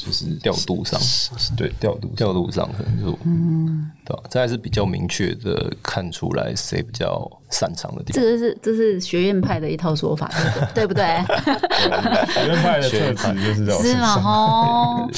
[0.03, 0.99] 就是调度上，
[1.55, 4.23] 对调度调度上可能就嗯，对吧？
[4.29, 8.21] 这还是比较明确的看出来谁比较擅长的地方。
[8.23, 10.29] 这个是这是学院派的一套说法，
[10.73, 11.03] 对不对？
[12.33, 14.15] 学院派的特质就是这种，是吗？
[14.23, 15.09] 哦，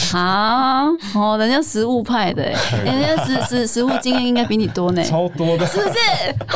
[1.14, 2.44] 好哦，人家实物派的，
[2.84, 5.98] 人家实实实物经验应该比你多呢，超多的，是不是？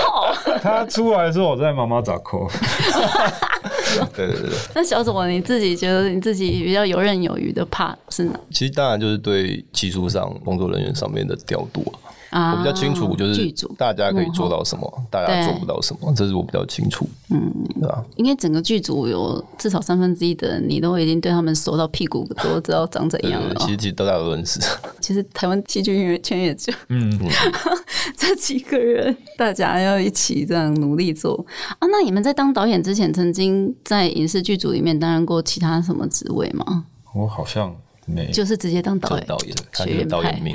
[0.01, 2.49] 哦，他出来的时候我在妈妈找扣。
[4.15, 8.39] 对对对，那小左，你自己觉得你自己比较游刃有余的怕是哪？
[8.51, 11.81] 其实当然就是对技术上工作人员上面的调度
[12.36, 17.08] 啊，我比较清楚，就是大家可以做到什么，大家做不到什么，这是我比较清楚。
[17.30, 18.04] 嗯，对吧？
[18.17, 23.56] 因为整个剧组有至少三分之一的人，你都已经对他们熟到屁股都知道长怎样了。
[23.60, 24.60] 其实其实大家都认识。
[25.00, 27.17] 其实台湾戏剧圈也就嗯
[28.17, 31.45] 这几个人，大家要一起这样努力做
[31.80, 31.88] 啊。
[31.89, 36.84] 那你们在当导演之前，曾经在影视剧组里面担任过其他什么职位吗？
[37.13, 37.74] 我好像
[38.06, 40.54] 没，就是直接当导演，导演，学院导演命。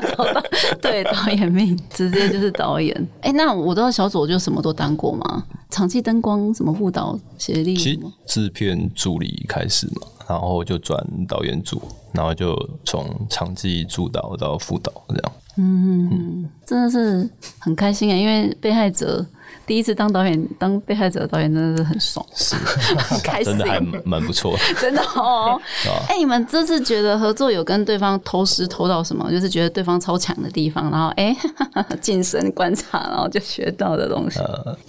[0.80, 3.08] 对，导演命直接就是导演。
[3.20, 11.80] 哎，那我知道小左就什么都当过嘛，场记灯光什么副导协力，其实制片助理开始嘛，然后就转导演组，
[12.12, 15.32] 然后就从场记助导到副导这样。
[15.56, 19.24] 嗯，真的是很开心啊，因为被害者。
[19.68, 25.60] 第一次当导演，当被害者的导演真的是很爽，是很 开心，真的还蛮不错， 真的哦。
[26.08, 29.30] 哎，你们这次觉得合作有跟对方偷师偷到什么？
[29.30, 31.36] 就是觉得对方超强的地方，然后哎，
[32.00, 34.40] 近身观察，然后就学到的东西。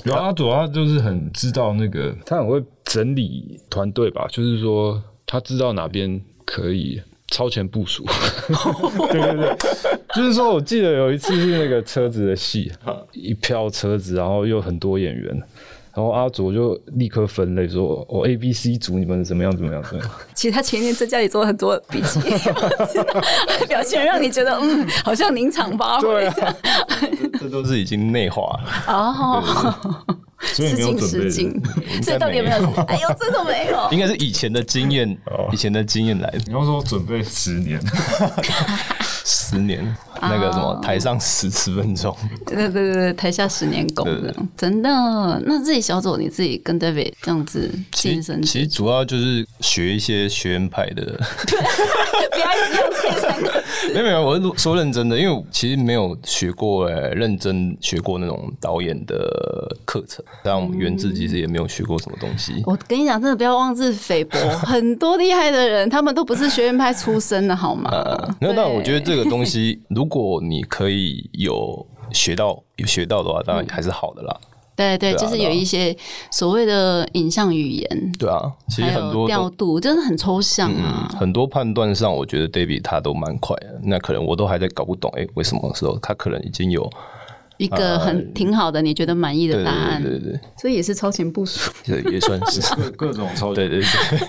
[0.06, 7.02] 有啊，主要就是很知道那个，他很会整理团队吧，就是说他知道哪边可以。
[7.32, 8.06] 超前部署，
[9.12, 9.58] 对对对，
[10.16, 12.72] 就是说，我记得有一次是那个车子的戏，
[13.14, 15.44] 一票车子，然后又很多演员，
[15.96, 20.00] 然后阿卓就立刻分类说：“我 A、B、C 组你们怎么样怎么样？”对。
[20.34, 22.20] 其实他前面在家里做了很多笔记，
[23.68, 26.08] 表现让你觉得嗯，好像临场发挥。
[26.08, 26.32] 对，
[27.42, 29.76] 这都是已经内化了哦。
[30.42, 31.52] 失敬失敬，
[32.02, 32.56] 所以到底有没有？
[32.88, 33.90] 哎呦，真的没有。
[33.92, 35.18] 应该是以前的经验，
[35.52, 36.40] 以前的经验来的。
[36.48, 37.78] 你要说准备十年，
[39.50, 44.08] 十年那个什么台上十十分钟，对对对对，台下十年功，
[44.56, 44.90] 真的。
[45.46, 51.04] 那自己小组，你自己跟 David 这样子健身，其实主要就是学一些学院派的。
[52.32, 52.80] 不要一直。
[53.94, 59.16] 没有没有，我是说认真的，因为其实没有学过，哎，认真学过那种导演的
[59.86, 60.24] 课程。
[60.44, 62.62] 但我们原自其实也没有学过什么东西。
[62.66, 67.90] 我跟你讲，真的不要妄自菲薄，很多厉害的人，他们都不是学院派出身的，好吗？
[68.40, 74.40] 那那我觉得这个东西，如果你可以有学到有学到的话，当然还是好的啦。
[74.76, 75.96] 对对，就是有一些
[76.32, 78.12] 所谓的影像语言。
[78.18, 81.14] 对啊，其实很多调度真的很抽象啊。
[81.20, 83.80] 很多判断上，我觉得 David 他都蛮快的。
[83.84, 86.90] 那可能我都还在搞不懂，哎，为什么时候他可能已经有。
[87.58, 92.62] 一个很挺好的，你觉得满意的答案，对对对，所以也是超前部署，对，也算是
[92.96, 94.28] 各各种超对对对。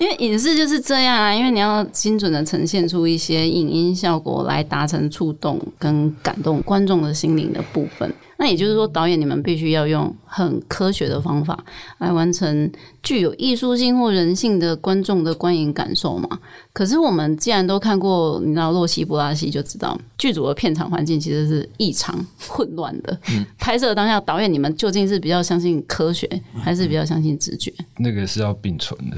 [0.00, 8.10] 因为影视就是这样啊，因为你要精准的呈现出一些影音效果，来达成触动跟感动观众的心灵的部分。
[8.40, 11.62] 那也就是说，导演你们必须要用很科学的方法
[11.98, 12.72] 来完成
[13.02, 16.26] 具有艺术性或人性的观众的观影感受嘛？
[16.72, 23.14] 可是我们既然都看过，你知道洛西布拉西，就知道剧组的片场环境其实是异常混乱的。
[23.58, 26.26] 拍摄当下，导演你们究竟是比较相信科学，
[26.62, 27.70] 还是比较相信直觉？
[27.98, 29.16] 那个是要并存的。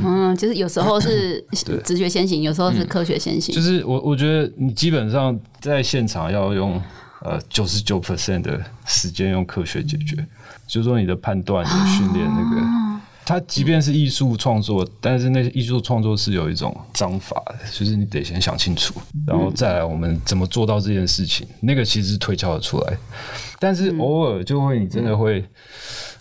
[0.00, 1.44] 嗯，就是有时候是
[1.82, 3.52] 直觉先行，有时候是科学先行。
[3.52, 6.80] 就是我我觉得你基本上在现场要用。
[7.22, 10.16] 呃，九十九 percent 的时间用科学解决，
[10.66, 18.94] 就是说你的判断、的训练那个，它即便是艺术创作，但是那艺术创作是有一种章法的，就是你得先想清楚，
[19.26, 22.96] 然后再来我们怎么做到这件事情，那个其实是推敲的出来，
[23.60, 25.44] 但是偶尔就会你真的会。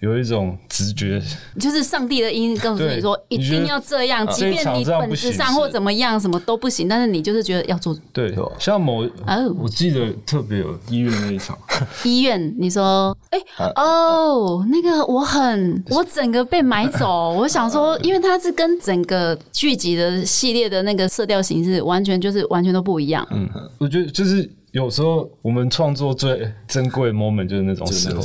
[0.01, 1.21] 有一种直觉，
[1.59, 7.93] 就是上帝的音告诉你说一定要这样，即便你本质上或怎么样什么都不行，但是你就是觉得要做。
[8.13, 11.57] 对，像某哦，我记得特别有医院那一场，
[12.05, 13.39] 医院你说，哎
[13.75, 23.27] 哦，那个我很我整个被买走， 我想说，因为它是跟整个剧集的系列的那个色调形式完全就是完全都不一样。
[23.31, 24.49] 嗯，我觉得就是。
[24.71, 28.21] 有时候我们创作最珍贵的 moment 就是那种时候，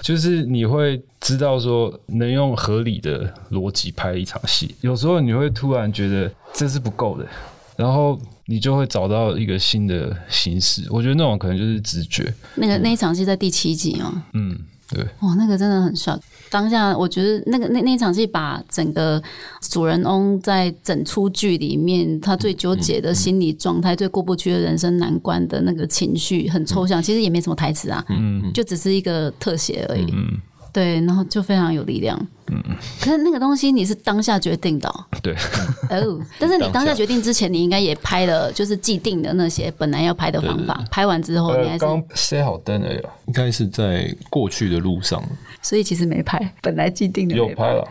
[0.00, 4.74] 就是你会知道说能用合理的逻辑拍一场戏。
[4.80, 7.26] 有时候你会突然觉得这是不够的，
[7.76, 10.86] 然后你就会找到一个新的形式。
[10.90, 12.32] 我觉得那种可能就是直觉。
[12.54, 14.12] 那个那一场戏在第七集哦？
[14.34, 14.56] 嗯，
[14.90, 16.18] 对，哇，那个真的很 shock。
[16.50, 19.22] 当下我觉得那个那那场戏把整个
[19.60, 30.06] 主人翁在整出剧里面他最纠结的心理状态、最过不去的人生难关的那个情绪很抽象，其实也没什么台词啊，嗯就只是一个特写而已。
[30.10, 30.40] 嗯，
[30.78, 32.16] 对，然后就非常有力量。
[32.50, 32.62] 嗯
[33.00, 35.34] 可是那个东西你是当下决定的哦， 对，
[35.90, 40.82] 哦，但是你当下决定之前，你应该也拍了，就是既定的那些本来要拍的方法。
[40.90, 45.22] 拍完之后，你还呃，是刚塞好灯而已啦，应该是在过去的路上，
[45.60, 47.86] 所以其实没拍，本来既定的没有拍了，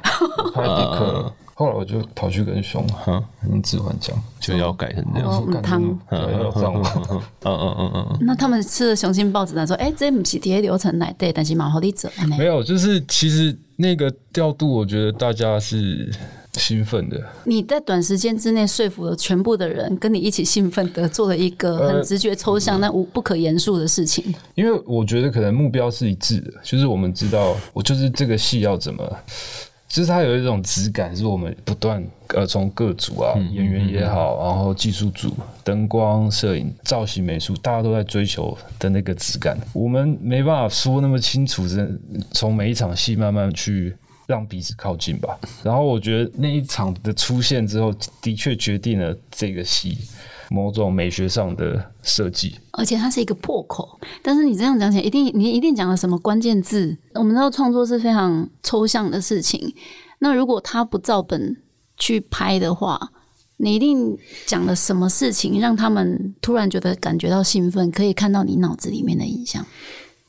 [0.56, 1.34] 拍迪克嗯了。
[1.60, 5.28] 后来我就跑去跟熊哈跟指环讲，就要改成这样。
[5.28, 6.00] 哦，干嗯汤。
[6.08, 6.84] 对，要上网。
[7.10, 16.14] 嗯嗯嗯嗯嗯，那他们吃了雄心豹子胆，说：“哎、这不是贴流程来对，但是蛮好的走。”没有，就是其实那个调度，我觉得大家是
[16.54, 17.20] 兴奋的。
[17.46, 24.24] 你在短时间之内说服了全部的人，跟你一起兴奋的做了一个很呃直觉抽象但无不可言述的事情。
[24.54, 29.04] 因为我觉得可能目标是一致的，就是我们知道，我就是这个戏要怎么，
[29.88, 39.58] 就是它有一种质感，是我们不断呃从各组啊，演员也好，然后技术组、灯光、摄影、造型、美术，大家都在追求的那个质感。
[39.74, 42.00] 我们没办法说那么清楚，真
[42.32, 43.96] 从每一场戏慢慢去。
[44.28, 45.40] 让彼此靠近吧。
[45.64, 49.98] 然后我觉得那一场的出现之后，的确决定了这个戏
[50.50, 52.56] 某种美学上的设计。
[52.72, 54.00] 而且它是一个破口。
[54.22, 56.98] 但是你这样讲起来，一定你一定讲了什么关键字？
[57.14, 59.74] 我们知道创作是非常抽象的事情。
[60.20, 61.58] 那如果他不照本
[61.98, 63.12] 去拍的话，
[63.58, 69.66] 你一定讲了什么事情，让他们突然觉得感觉到兴奋，可以看到你脑子里面的影像。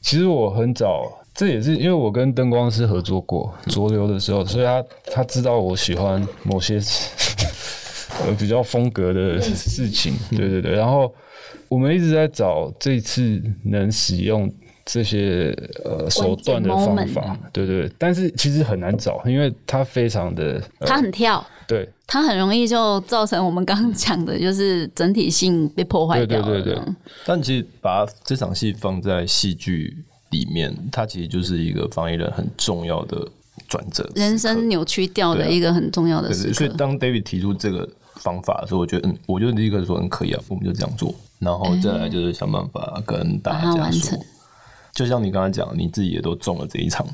[0.00, 1.02] 其实我很早，
[1.34, 6.80] 这也是因为我跟灯光师合作过浊流的时候，所以他他知道我喜欢某些
[8.24, 10.72] 呃比较风格的事情，对对对。
[10.72, 11.12] 然后
[11.68, 14.50] 我们一直在找这次能使用
[14.84, 15.54] 这些
[15.84, 17.92] 呃手段的方法，对对对。
[17.98, 26.46] 但是其实很难找，因为它非常的，呃它很跳，对它很容易就造成我们刚刚讲的，就是整体性被破坏对掉了。
[26.46, 26.82] 对对对。
[27.26, 29.94] 但其实把这场戏放在戏剧
[30.30, 33.28] 里面，它其实就是一个防疫人很重要的
[33.68, 36.70] 转折，人生扭曲掉的一个很重要的时对对，所以。
[36.78, 37.86] 当 David 提出这个
[38.18, 44.18] 方法所以，我觉得嗯，我就立刻说嗯可以啊，我们就这样做，然后再来就是想办法跟大家说完成，
[44.92, 47.06] 就像你刚才讲，你自己也都中了这一场，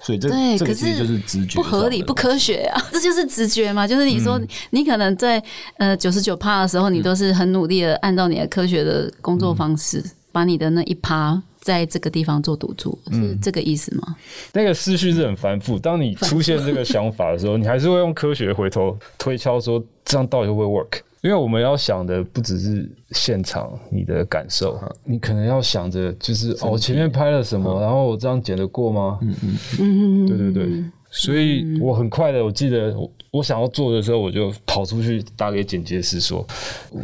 [0.00, 2.82] 所以这对，可这个其实就是直觉不合理、不科学啊！
[2.92, 3.86] 这就是直觉嘛。
[3.86, 5.42] 就是你说，嗯你可能在
[5.78, 14.16] 呃九十九趴的时候，你都是很努力的按照你的科学的工作方式，把你的那一趴在这个地方做赌注，嗯是这个意思吗？
[14.52, 15.78] 那个思绪是很繁复。
[15.78, 21.02] 当你出现这个想法的时候， 你还是会用科学回头推敲说这样到底会不会 work？
[21.22, 29.18] 因为我们要想的不只是现场你的感受，你可能要想着就是哦，我前面拍了什么，然后我这样剪得过吗？
[29.22, 30.84] 嗯嗯嗯，对对对。
[31.12, 36.44] 所以我很快的，我记得我我想要做的时候，我就跑出去打给剪接师说，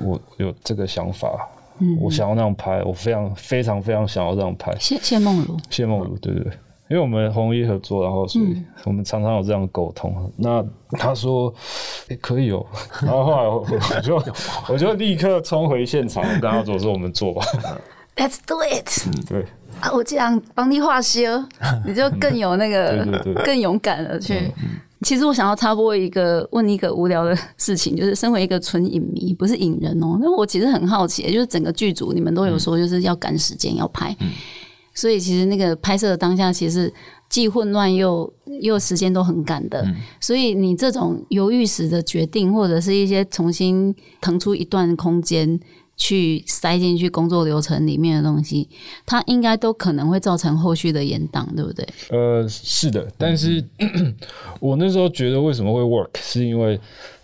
[0.04, 1.48] 我有这个想法，
[2.00, 4.74] 我想要那样拍，我非常非常非常想要这样拍。
[4.80, 6.52] 谢谢梦如，谢梦如，对对对，
[6.88, 10.32] 因为我们红衣合作，然后所以我们常常有这样的沟通。
[10.36, 11.52] 那他说、
[12.08, 12.64] 诶可以哦，
[13.02, 14.22] 然后后来我我就
[14.74, 17.44] 我就立刻冲回现场，我跟他说说我们做吧。
[18.16, 18.88] Let's do it！
[19.28, 19.44] 对，
[19.80, 21.20] 啊，我这样帮你画修，
[21.84, 23.04] 你就更有那个
[23.44, 24.50] 更勇敢了去。
[25.02, 34.16] 其实我想要插播一个问一个无聊的事情，就是身为一个纯影迷，不是影人哦，那我其实很好奇，就是整个剧组你们都有说就是要赶时间要拍，
[34.96, 36.92] 所以其实那个拍摄的当下其实
[37.28, 39.86] 既混乱又又时间都很赶的，
[40.20, 45.60] 所以你这种犹豫时的决定，或者是一些重新腾出一段空间。
[45.98, 48.68] 去塞进去工作流程里面的东西，
[49.06, 51.88] 它应该都可能会造成后续的延宕，对不对？
[52.10, 53.64] 呃，是的，但是
[54.60, 56.78] 我那时候觉得为什么会 work，是因为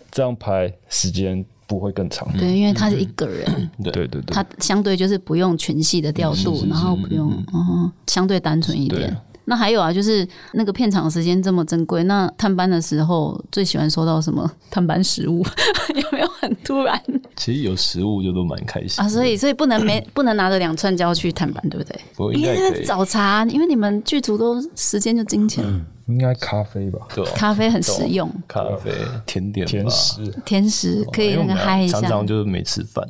[0.09, 2.27] 这样拍时间不会更长。
[2.37, 3.91] 对，因为他是一个人，对。
[3.91, 9.01] 对对，他相对就是不用群戏的调度，然后不用，嗯，相对单纯一点。
[9.01, 9.13] 对。
[9.45, 15.45] 那还有啊，就是那个片场时间这么珍贵，那探班的时候最喜欢收到什么探班食物？
[15.95, 16.99] 有没有很突然
[17.35, 19.07] 其实有食物就都蛮开心啊？
[19.07, 21.99] 所以，所以不能没 不能拿着两串胶去探班，对不对？
[22.15, 25.63] 不过应因该早茶，因为你们剧组都时间就金钱，
[26.07, 27.31] 应该咖啡吧，对吧？
[27.35, 28.91] 咖啡很实用，咖啡、
[29.25, 30.33] 甜点吧、甜食。
[30.45, 32.09] 甜食可以那个嗨一下常。
[32.09, 33.05] 常就是没吃饭，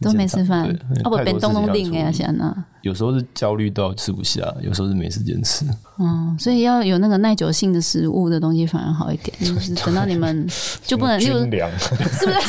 [0.00, 5.66] 都没吃饭对，啊不，太多便东东事情要令哎呀，处理想啊，有时候是焦虑到吃不下，有时候是没时间吃。
[5.98, 10.46] 嗯，所以要有那个耐久性的食物的东西反而好一点， 就是等到你们
[10.84, 12.40] 就不能，例如军粮是不是？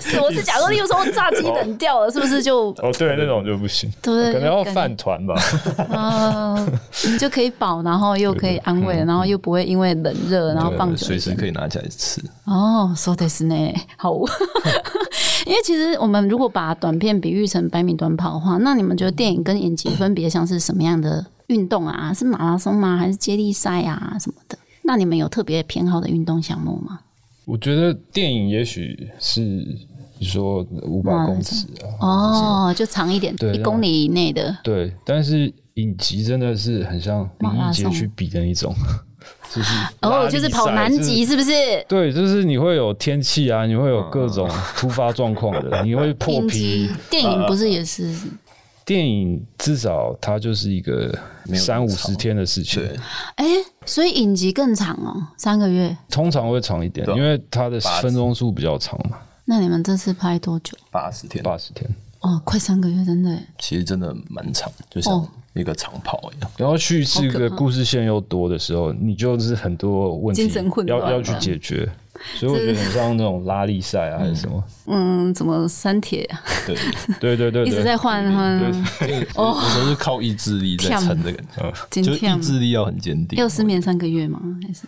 [0.12, 5.34] 是我是假如例如说炸鸡冷掉了，是不是就哦，对，那种就不行，对可能要饭团吧。
[5.90, 6.66] 啊，
[7.06, 11.18] 你就可以饱，然后又可以安慰，然后又不会因为冷热然后放久随。
[11.18, 12.22] 时可以拿起来吃。
[12.44, 13.54] 哦，说的是呢，
[13.96, 14.16] 好。
[15.44, 22.12] 因为其实我们如果把短片比喻成百米短跑的话，那你们觉得电影跟影集分别像是什么样的运动啊？
[22.14, 22.96] 是马拉松吗？
[22.96, 24.58] 还是接力赛啊什么的？
[24.82, 27.00] 那你们有特别偏好的运动项目吗？
[27.44, 29.40] 我觉得电影也许是
[30.18, 31.66] 你说五百公尺
[31.98, 34.56] 啊，哦，就长一点，对一公里以内的。
[34.62, 38.72] 对，但是影集真的是很像林马拉杰去比的那种，
[39.52, 41.50] 就是哦，拉就是跑南极，是不是？
[41.88, 46.90] 对，就是你会有天气啊，你会有各种突发状况的，你会破皮集。
[47.10, 48.14] 电影不是也是？
[48.92, 51.18] 电影至少它就是一个
[51.54, 52.94] 三五十天的事情，对，
[53.36, 53.46] 哎、
[53.86, 55.96] 所以影集更长哦，三个月。
[56.10, 59.16] 通常会长一点，因为它的分钟数比较长嘛，
[59.46, 60.76] 那你们这次拍多久？
[60.90, 61.88] 八十天，八十天。
[62.20, 63.42] 哦，快三个月，真的耶。
[63.58, 65.02] 其实真的蛮长，就哦。
[65.02, 66.50] 像一个长跑一样。
[66.58, 70.46] 然后叙事的故事线又多的时候，你就是很多问题
[70.86, 71.90] 要要去解决，
[72.34, 74.62] 所以我觉得很像那种拉力赛啊，还是什么？
[74.86, 76.40] 嗯，怎么删帖啊？
[76.66, 76.76] 对，
[77.20, 78.58] 对对对， 一直在换换，
[79.34, 81.42] 哦，有时候是靠意志力在撑这个，
[81.90, 83.38] 就今天意志力要很坚定。
[83.38, 84.40] 要失眠三个月吗？
[84.66, 84.82] 还是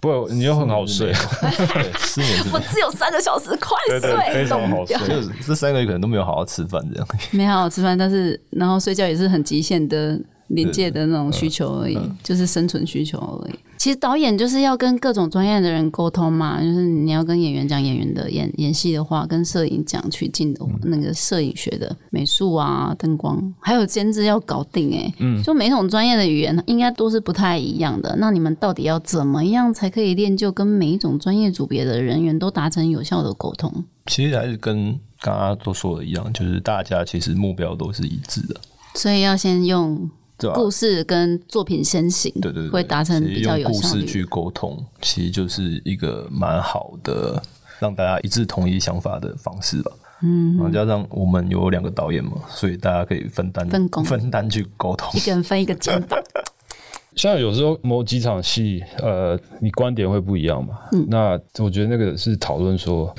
[0.00, 4.96] 不，你又很好睡，对，失眠是我只有三个小时，快对对，非睡，常好睡。
[5.06, 7.06] 就是这三个月可能都没有好好吃饭，这样。
[7.32, 10.18] 没好好吃饭，但是然后睡觉也是很极限的
[10.50, 13.54] 临界的那种需求而已，就是生存需求而已。
[13.78, 28.14] 其实导演就是要跟各种专业的人沟通嘛，就是你要跟演员讲演员的演演戏的话，跟摄影讲取景的那个摄影学的美术啊、灯光，还有监制要搞定哎、嗯，就每种专业的语言应该都是不太一样的。
[28.18, 33.72] 那你们到底要怎么样才可以练就跟每一种专业组别的人员都达成有效的沟通？
[34.06, 38.60] 其实还是跟刚刚都说的一样，就是大家其实目标都是一致的，
[38.94, 40.10] 所以要先用？
[40.54, 43.72] 故事跟作品先行，对对对，会达成比较有效。
[43.72, 47.42] 故事去沟通，其实就是一个蛮好的
[47.78, 49.92] 让大家一致同意想法的方式吧。
[50.22, 55.20] 嗯，然后加上我们有两个导演嘛，所以大家可以分担分工分担去沟通一。
[55.24, 56.22] 个人分一个肩膀，
[57.16, 60.78] 像有时候某几场戏，呃，你观点会不一样嘛？
[60.92, 63.14] 嗯那我觉得那个是讨论说，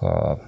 [0.00, 0.38] 呃，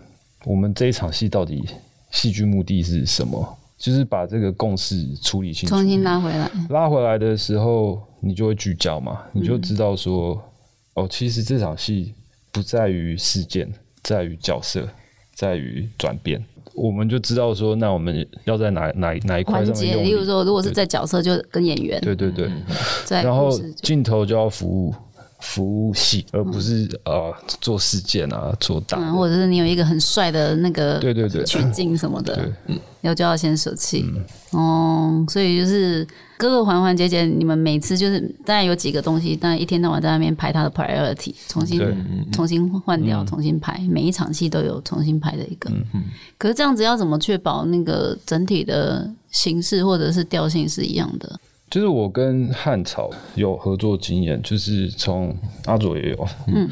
[0.45, 1.65] 我们这一场戏到底
[2.11, 3.59] 戏剧目的是什么？
[3.77, 6.51] 就是把这个共识处理清楚，重新拉回来。
[6.71, 10.41] 拉回来的时候，你就会聚焦嘛，嗯你就知道说，
[10.95, 12.15] 哦，其实这场戏
[12.53, 13.73] 不在于事件，
[14.03, 14.89] 在于角色，
[15.35, 16.45] 在于转变。
[16.75, 20.09] 我们就知道说，那我们要在哪哪哪一块上面用力。
[20.09, 22.51] 例如说，如果是在角色，就跟演员对对对，
[23.05, 23.51] 在然后
[23.83, 24.95] 镜头就要服务
[25.45, 28.97] 服务戏，而不是呃做事件啊，做大。
[28.99, 32.51] 嗯，或者是你有一个很帅的那个对对对取景什么的
[33.03, 34.11] 要就要先舍弃。
[34.53, 36.07] 哦，所以就是
[36.39, 41.95] 各个环环节节，你们每次就是当然有几个东西，当然一天到晚在那边排他的 priority，重新对
[42.33, 45.71] 重新换掉，重新排，每一场戏都有重新排的一个。
[46.39, 51.39] 可是这样子要怎么确保那个整体的形式或者是调性是一样的？
[51.75, 56.71] 就是我跟汉朝有合作经验，就是从阿佐也有，嗯，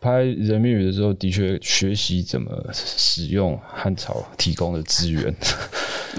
[0.00, 5.32] 拍《人民语》的时候，的确学习怎么使用汉朝提供的资源，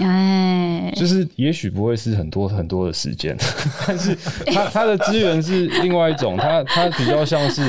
[0.00, 3.36] 哎，就是也许不会是很多很多的时间，
[3.86, 4.16] 但是
[4.46, 7.60] 它它的资源是另外一种，它它比较像是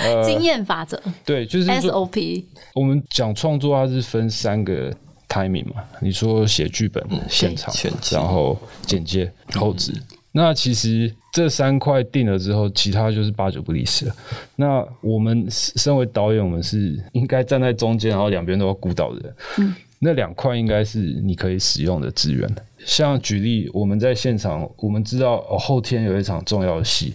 [0.00, 4.94] 呃，经验法则对，就是说 SOP，我们讲创作，它是分三个
[5.32, 5.82] timing 嘛。
[6.00, 7.74] 你说写剧本、现场
[8.10, 9.92] 然后剪接、后置。
[10.34, 14.14] 那其实这三块定了之后，其他就是八九不离十了。
[14.56, 19.74] 那我们身为导演，我们是应该站在中间，然后两边都要顾到的人。
[19.98, 22.48] 那两块应该是你可以使用的资源。
[22.78, 27.14] 像举例，我们在现场，我们知道哦，后天有一场重要的戏，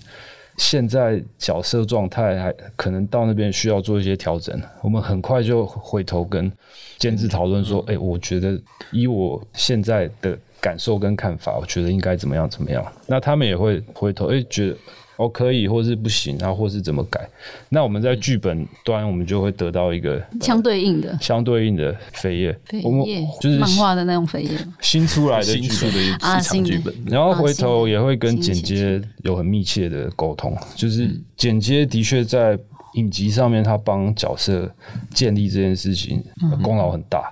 [0.57, 6.51] 现在角色状态还可能到那边需要做一些调整，我们很快就回头跟
[6.97, 8.59] 监制讨论说，哎、我觉得
[8.91, 12.83] 以我现在的感受跟看法，我觉得应该怎么样怎么样。
[13.05, 14.77] 那他们也会回头，哎、觉得
[15.17, 17.27] 哦可以，或是不行，然后或是怎么改。
[17.69, 23.05] 那我们在剧本端，我们就会得到一个相对应的相对应的扉页，我们，
[23.41, 24.49] 就是漫画的那种扉页。
[24.79, 32.57] 新出来的剧本新出的一场剧本，然后回头也会跟剪接有很密切的沟通，就是剪接的确在
[32.93, 34.71] 影集上面，他帮角色
[35.11, 37.31] 建立这件事情呃功劳很大。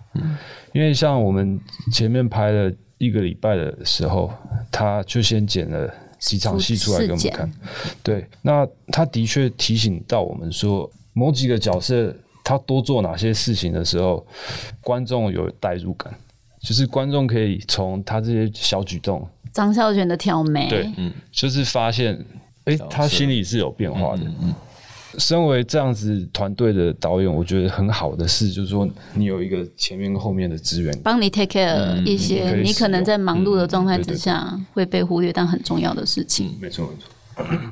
[0.74, 1.60] 因为像我们
[1.94, 4.32] 前面拍了一个礼拜的时候，
[4.72, 7.52] 他就先剪了几场戏出来给我们看。
[8.04, 14.26] 对，那他的确提醒到我们说，某几个角色他多做哪些事情的时候，
[14.82, 16.14] 观众有代入感，
[16.62, 22.24] 就是观众可以从他这些小举动，张孝全的挑眉，对，嗯，就是发现，
[22.66, 24.24] 哎，他心里是有变化的。
[25.18, 36.58] 身为这样子团队的导演，我觉得很好的事就是说，你有一个前面跟后面的资源，帮你 take care 一些你可能在忙碌的状态之下会被忽略但很重要的事情。
[36.62, 37.10] 没错没错。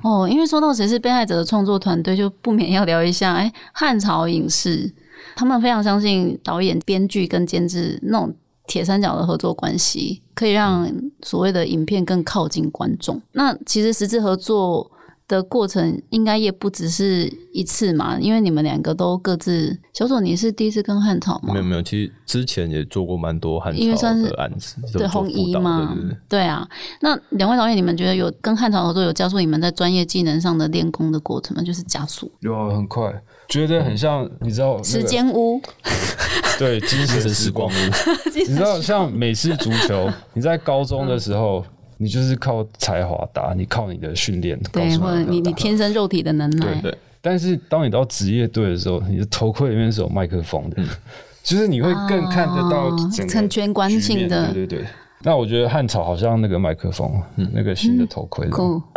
[0.04, 3.34] 哦，因为说到谁是被害者的创作团队，就不免要聊一下。
[3.34, 4.92] 哎，汉朝影视
[5.36, 8.34] 他们非常相信导演、编剧跟监制那种
[8.68, 10.92] 铁三角的合作关系，可以让
[11.22, 13.22] 所谓的影片更靠近观众。
[13.32, 14.90] 那其实实质合作。
[15.28, 19.80] 的过程应该也不只是一次嘛，因为你们两个都各自。
[19.94, 21.54] 小左，你是第一次跟汉朝吗？
[21.54, 25.96] 没有没有，其实之前也做过蛮多汉朝的案子，对红衣嘛，
[26.28, 26.68] 对啊。
[27.02, 31.64] 那两位导演，你们觉得有跟汉朝合作有加速你们在专业技能上的练功的过程吗？
[31.64, 33.14] 就是加速，有很快，
[33.48, 35.62] 觉得很像你知道时间屋，
[36.58, 37.72] 对，精神时光屋。
[38.36, 41.64] 你知道像美式足球，你在高中的时候。
[42.04, 46.74] 你就是靠才华打，你靠你的训练，对，或者你你天生肉体的能耐。
[46.82, 50.84] 对对，但是当你到职业队的时候，你的头盔里面是有麦克风的，
[51.42, 52.96] 就是你会更看得到
[53.28, 54.52] 整全观性的。
[54.54, 54.88] 对对对。
[55.26, 57.10] 那我觉得汉朝好像那个麦克风，
[57.54, 58.46] 那个新的头盔。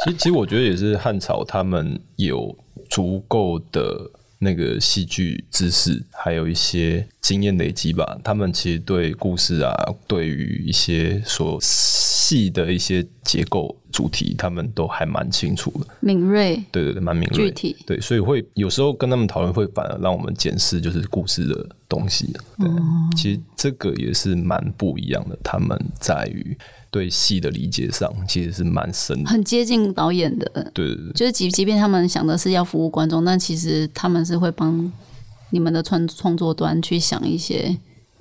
[0.05, 2.53] 其实其实我觉得也是汉朝他们有
[2.91, 3.97] 足够的
[4.39, 8.19] 那个戏剧知识，还有一些经验累积吧。
[8.23, 9.75] 他们其实对故事啊，
[10.07, 11.59] 对于一些所。
[12.29, 22.31] 戏的一些结构主题，他们都还蛮清楚的，敏锐，对对对，蛮敏锐，具体，对，所以会有时候跟他们讨论，会反而让我们检视就是故事的东西。
[22.59, 22.69] 对，
[23.17, 26.55] 其实这个也是蛮不一样的，他们在于
[26.91, 30.45] 对戏的理解上，其实是蛮深，很接近导演的。
[30.75, 34.93] 对对对，就是即即便他们想的是要服务观众，但其实他们是会帮
[35.49, 37.75] 你们的创创作端去想一些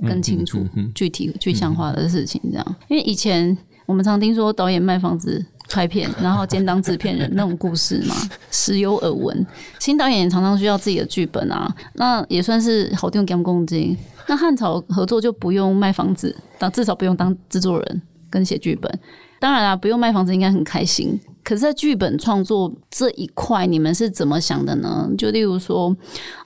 [0.03, 3.57] 更清楚、具体、具象化的事情，这样，因为以前。
[3.87, 8.15] 我们常听说导演卖房子拍片，然后兼当制片人那种故事嘛，
[8.51, 9.45] 时有耳闻。
[9.79, 13.97] 新导演也常常需要自己的剧本啊，那也算是好听讲公斤。
[14.27, 18.99] 那汉朝合作就不用卖房子，当至少不用当制作人跟写剧本。
[19.39, 21.19] 当然啦，不用卖房子应该很开心。
[21.45, 25.07] 可是，在剧本创作这一块，你们是怎么想的呢？
[25.15, 25.95] 就例如说，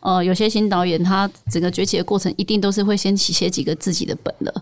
[0.01, 4.53] 呃，有些新导演他整个崛起的过程，一定都是会先写几个自己的本的。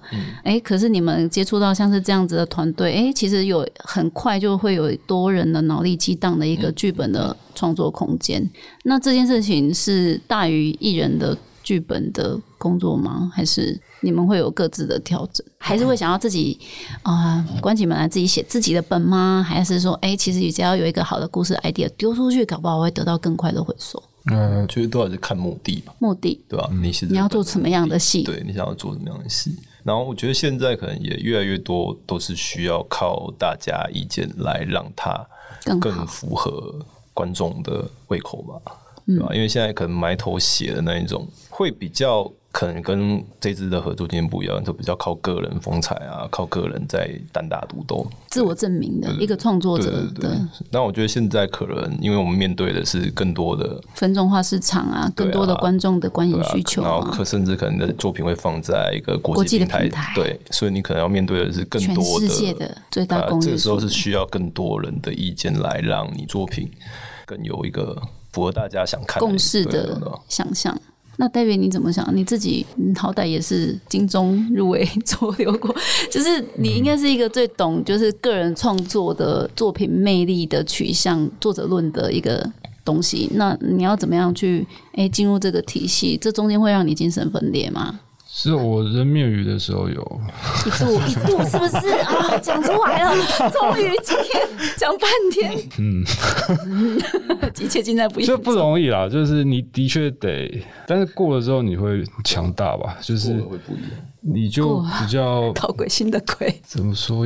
[0.43, 8.47] 哎，可是你们接触到像是这样子的团队，哎，其实有很快就会有多人的脑力激荡的一个剧本的创作空间。
[8.83, 13.31] 那这件事情是大于艺人的剧本的工作吗？
[13.33, 13.75] 还是？
[14.01, 16.59] 你们会有各自的调整，还是会想要自己
[17.01, 19.43] 啊关起门来自己写自己的本吗？
[19.47, 24.01] 还是说，哎，其实只要有一个好的故事 idea 丢出去，搞不好会得到更快的回收？
[24.29, 25.93] 嗯，其实都还是看目的吧。
[25.99, 26.69] 目的对吧？
[26.71, 28.23] 你你要做什么样的戏？
[28.23, 29.55] 对你想要做什么样的戏？
[29.83, 35.25] 然后我觉得现在可能也越来越多都是需要靠大家意见来让它
[35.79, 36.75] 更符合
[37.13, 38.61] 观众的胃口吧，
[39.05, 39.29] 对吧？
[39.33, 42.31] 因为现在可能埋头写的那一种会比较。
[42.57, 50.03] 可能跟这支的合作经验不一样，就比较靠个人风采啊，靠个人在单打独斗、自我证明的一个创作者。
[50.19, 50.27] 对，
[50.71, 66.67] 那我觉得现在可能，因为我们面对的是更多的分众化市场啊，更多的观众的观影需求，然后可甚至可能的作品会放在一个国际的平台，对，所以你可能要面对的是更多的世界的最大公这个时候是需要更多人的意见来让你作品
[67.23, 67.95] 更有一个
[68.31, 70.75] 符合大家想看共识的想象。
[71.19, 72.07] 那代表你怎么想？
[72.15, 72.65] 你自己
[72.95, 75.75] 好歹也是金钟入围 左流过，
[76.11, 82.47] 就是你应该是一个最懂就是个人创作的作品魅力的取向作者论的一个
[82.85, 83.29] 东西。
[83.33, 86.17] 那你要怎么样去诶进入这个体系？
[86.21, 87.99] 这中间会让你精神分裂吗？
[88.39, 90.21] 是我扔面鱼的时候有
[90.63, 92.37] 一度一度是不是啊？
[92.37, 93.15] 讲出来了，
[93.49, 96.05] 终于今天讲半天，嗯，
[97.59, 98.25] 一切尽在不意。
[98.25, 102.99] 这不容易啦，就是你的确得，但是过了之后你会强大吧？
[103.01, 106.61] 就是会不一样，你就比较搞鬼心的鬼。
[106.63, 107.25] 怎么说？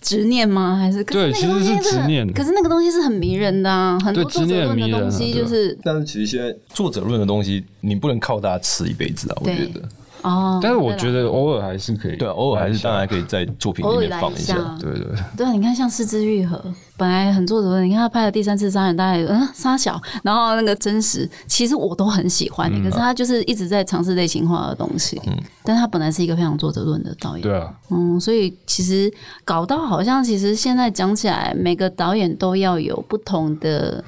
[0.00, 0.78] 执念吗？
[0.78, 2.26] 还是对，其实是执念。
[2.32, 5.78] 可是那个东西是很迷人的啊，很多作者论的东西就是。
[5.84, 9.82] 但是其实现在作者论的东西，你不能靠它吃一辈子啊，我觉得。
[10.22, 14.54] 哦，但是我觉得偶尔还是可以，对啊，偶尔还是当然可以在作品里面放一下。
[14.54, 15.06] 下，对对，
[15.36, 15.46] 对。
[15.46, 16.56] 啊，你看像《四肢愈合》，
[16.96, 29.12] 本来很作者论，你看他拍了第三次杀人，大概嗯杀小，然后那个真实，其实我都很喜欢的、可是他就是一直在尝试类型化的东西，嗯，但他本来是一个非常作者论的导演，对啊，嗯，所以其实
[29.44, 34.02] 搞到好像，其实现在讲起来，每个导演都要有不同的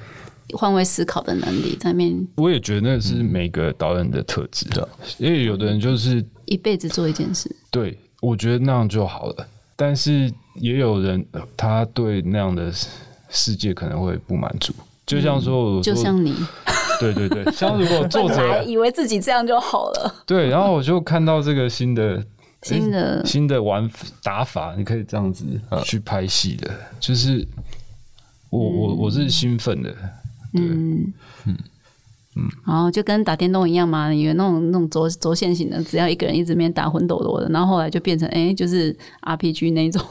[0.52, 4.84] 换位思考的能力，在面我也觉得那是每个导演的特质，对，
[5.18, 7.54] 因为有的人就是一辈子做一件事。
[7.70, 12.72] 对，我觉得那样就好了，但是也有人呃他对那样的
[13.28, 14.72] 世界可能会不满足，
[15.06, 16.34] 就像说，就像你，
[17.00, 22.22] 对对对，像如果作者 以为自己这样就好了，对，然后我就看到这个新的。
[22.66, 23.86] 新的新的玩
[24.22, 25.44] 打法，你可以这样子
[25.84, 27.46] 去拍戏的，就是
[28.48, 29.94] 我我我是兴奋的，
[30.54, 31.12] 嗯。
[32.36, 38.92] 嗯，然后就跟打电动一样嘛，以为那种那种轴轴线型的，只要一个人一直面打魂斗罗的，然后后来就变成哎、就是
[39.22, 40.02] RPG 那种，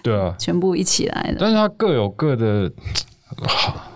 [0.00, 2.70] 对啊， 全部一起来的，但是它各有各的，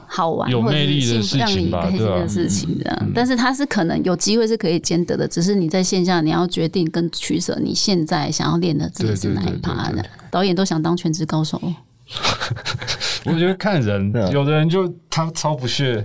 [0.08, 2.26] 好玩有魅力的事情吧对啊。
[2.26, 3.10] 事情这样。
[3.14, 10.04] 但是它是可能有机会是可以兼得的，只是你在线下你要决定跟取舍，你现在想要练的自己是哪一趴的。
[10.32, 11.62] 导演都想当全职高手，
[13.24, 16.04] 我觉得看人，有的人就他超不屑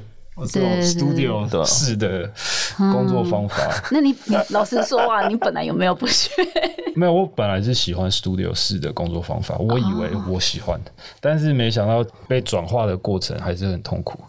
[0.50, 2.32] 这种 studio 式的
[2.78, 3.56] 工作方法。
[3.92, 6.32] 那你你老实说啊，你本来有没有不学？
[6.96, 10.80] 没有，我本来是喜欢 studio 式的工作方法，我以为我喜欢，
[11.22, 14.20] 但是没想到被转化的过程还是很痛苦。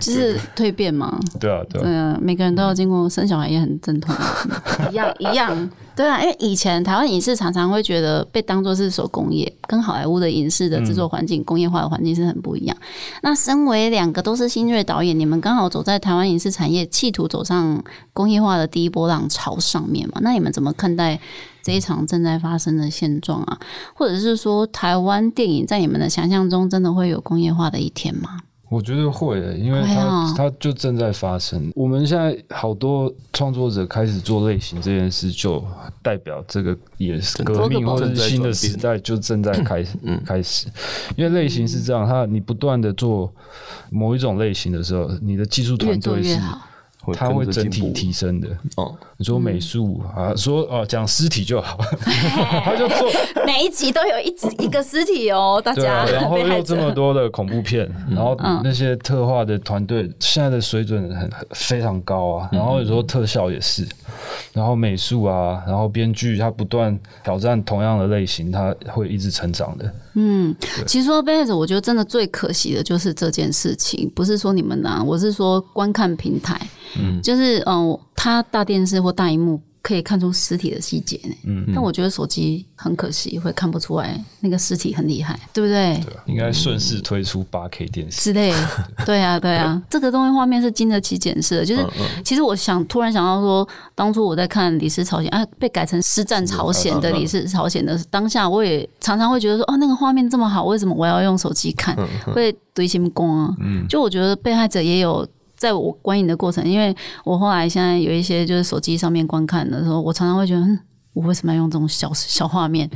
[0.00, 1.18] 就是蜕变嘛。
[1.38, 4.14] 对啊，对啊，对啊，每个人都要经过生小孩也很阵痛，
[4.90, 5.70] 一样一样。
[5.98, 12.76] 对啊，因为以前台湾影视常常会觉得被当作是手工业，跟好莱坞的影视的制作环境、工业化的环境是很不一样。
[13.20, 17.82] 那身为两个都是新锐导演，你们刚好走在台湾影视产业企图走上
[18.12, 20.20] 工业化的第一波浪潮上面嘛？
[20.22, 21.18] 那你们怎么看待
[21.64, 23.58] 这一场正在发生的现状啊？
[23.92, 28.38] 或者是说，台湾电影在你们的想象中真的会有工业化的一天吗？
[28.68, 31.72] 我觉得会的，因为它它就正在发生。
[31.74, 35.64] 我们现在好多创作者开始做类型这件事，就
[36.02, 40.66] 代表这个也是革命或者是新的时代就正在 开始开始。
[41.16, 43.32] 因为类型是这样，它你不断的做
[43.90, 46.38] 某一种类型的时候，你的技术团队是。
[47.14, 48.48] 它会整体提升的。
[48.76, 51.78] 哦，你说美术啊，说哦讲尸体就好，
[52.64, 53.10] 他就做
[53.46, 56.04] 每一集都有一集一个尸体哦，大家。
[56.12, 58.60] 然后又这么多的恐怖片，然后嗯。
[58.62, 63.86] 那些特化的团队现在的水准很很非常高啊，然后有时候特效也是，
[64.52, 69.94] 然后美术啊，然后编剧他不断挑战同样的类型，他会一直成长的。
[70.14, 70.54] 嗯，
[70.86, 76.60] 其实说被害者，我觉得真的最可惜的就是这件事情，不是说你们啊，我是说观看平台，
[76.96, 85.98] 嗯，就是嗯，它大电视或大荧幕可以看出尸体的细节呢，嗯，但我觉得手机很可惜会看不出来那个尸体很厉害，对不对？
[86.26, 88.20] 应该顺势推出八 K 电视。
[88.20, 88.52] 之类，
[89.06, 91.64] 对啊，对啊，这个东西画面是经得起检视的。
[91.64, 91.86] 就是，
[92.22, 101.96] 其实我想突然想到说，当初我在看《李氏朝鲜》啊，被改成《师战朝鲜》的《李氏朝鲜》的当下，我也常常会觉得说，哦，那个画面这么好，为什么我要用手机看？
[102.34, 103.54] 会堆心光啊。
[103.88, 105.26] 就我觉得被害者也有。
[105.58, 106.94] 在我观影的过程，因为
[107.24, 110.78] 我后来现在有一些就是手机上面观看的时候，我常常会觉得，嗯，
[111.14, 112.88] 我为什么要用这种小小画面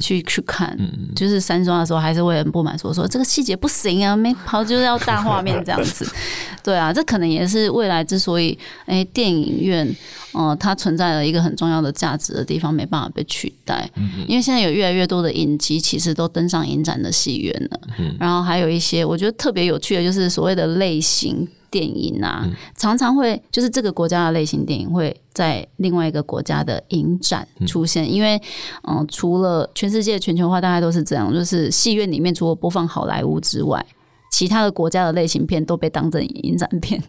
[0.00, 0.78] 去去看？
[1.16, 6.06] 就是三刷的时候，还是会很不满，说说这个细节不行啊，没跑就是要大画面这样子。
[6.62, 8.56] 对啊，这可能也是未来之所以
[8.86, 9.96] 哎、电影院
[10.32, 13.90] 呃它存在了一个很重要的价值的地方，没办法被取代。
[14.28, 17.80] 因为现在有越来越多的影集其实都登上影展的戏院了，
[18.20, 21.46] 然后还有一些我觉得特别有趣的，就是所谓的类型。
[21.74, 28.36] 电影啊，常常会就是这个国家的类型电影会在另外一个国家的影展出现，因为
[28.82, 33.84] 嗯、呃除了全世界全球化大概都是这样，就是戏院里面除了播放好莱坞之外，
[34.30, 37.02] 其他的国家的类型片都被当成影展片，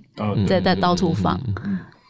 [0.47, 1.39] 在在到处放。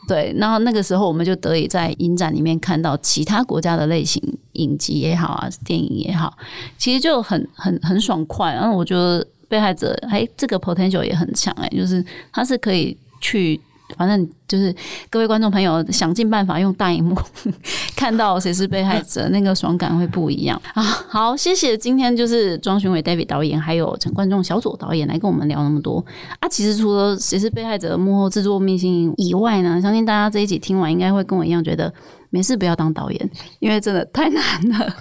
[0.08, 6.32] 对，然后那个时候我们就得以在影展里面看到其他国家的类型影集也好啊，电影也好，
[6.78, 8.54] 其实就很很很爽快。
[8.54, 13.60] 然后我觉得被害者哎，这个 potential 也很强哎，就是他是可以去。
[13.96, 14.76] 反正就是
[15.12, 17.16] 各位观众朋友，想尽办法用大荧幕
[17.96, 20.82] 看到谁是被害者，那个爽感会不一样啊！
[20.82, 26.04] 好，谢谢今天就是庄勋伟 David 导演，还有陈冠仲小左导演来跟我们聊那么多
[26.40, 26.50] 啊。
[26.50, 31.94] 其实除了谁是被害者幕后制作秘辛以外呢，相信大家这一集听完应该会跟我一样觉得
[32.36, 34.94] 没事不要当导演，因为真的太难了。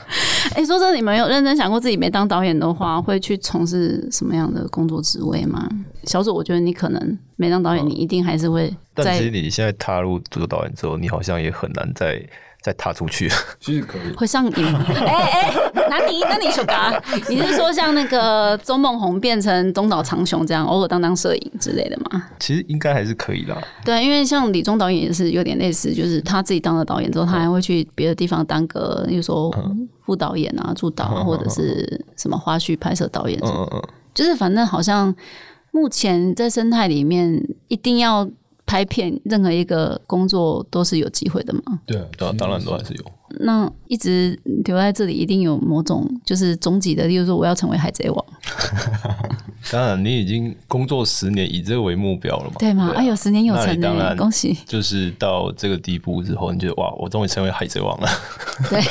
[0.55, 5.69] 哎，说真的，你们有认真想过自己没当导演的话，会去从事什么样的工作职位吗？
[6.05, 8.73] 小左，我觉得你可能没当导演，你一定还是会。
[8.95, 12.25] 但其实你现在踏入做导演之后，你好像也很难再。
[12.65, 14.53] 再踏出去，其实可以会上瘾。
[14.57, 15.05] 哎
[15.53, 15.55] 哎，
[15.91, 16.99] 那你那你说嘎，
[17.29, 22.25] 你是说像那个周梦红变成中岛长雄这样，偶尔当当摄影之类的吗？
[22.41, 23.55] 其实应该还是可以的。
[23.85, 29.55] 对，因为像李忠导演也是有点类似，就是他自己当了导演之后，他还会去别的地方当个，比如说
[30.01, 33.39] 副导演啊、助导，或者是什么花絮拍摄导演。
[33.45, 33.83] 嗯嗯嗯，
[34.15, 35.15] 就是反正好像
[35.71, 38.27] 目前在生态里面一定要。
[38.67, 41.81] 拍片任何一个工作都是有机会的嘛？
[41.87, 43.05] 对，啊当然都还是有。
[43.41, 48.25] 那一直留在这里，一定有某种就是终极的，例如说我要成为海贼王。
[49.73, 52.57] 当然，你已经工作十年，以这个为目标了嘛？
[52.59, 52.93] 对吗？
[52.95, 54.57] 哎呦，十年有成呢，恭喜！
[54.67, 58.09] 就是到这个地步之后，你觉得哇，我终于成为海贼王了。
[58.69, 58.83] 对，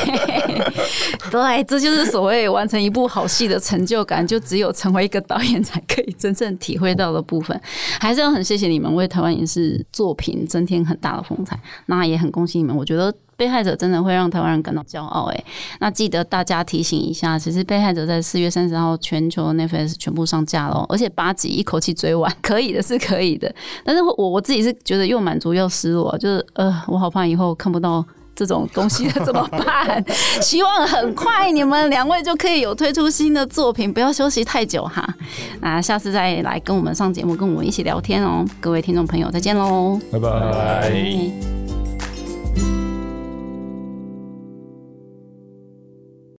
[1.29, 7.59] 对，这就是所谓完成一部好戏的成就感，就只有成为一个导演才可以真正体会到的部分。
[7.99, 12.75] 还是要很谢谢你们为台湾影视作品增添很大的风采，那也很恭喜你们。
[12.75, 13.13] 我觉得。
[13.35, 15.43] 被害者真的会让台湾人感到骄傲哎，
[15.79, 23.53] 那记得大家提醒一下，其实被害者在四月三十号全球 Netflix 全部上架了，而且八集一口气追完， 可以的是可以的。
[23.83, 28.03] 但是我我自己是觉得又满足又失落，就是呃，我好怕以后看不到
[28.35, 30.03] 这种东西 怎么办？
[30.41, 35.07] 希望很快你们两位就可以有推出新的作品，不要休息太久哈。
[35.61, 38.45] 那下次再来跟我们上节目，跟我们一起聊天哦。
[38.59, 41.82] 各位听众朋友，再见喽，拜拜。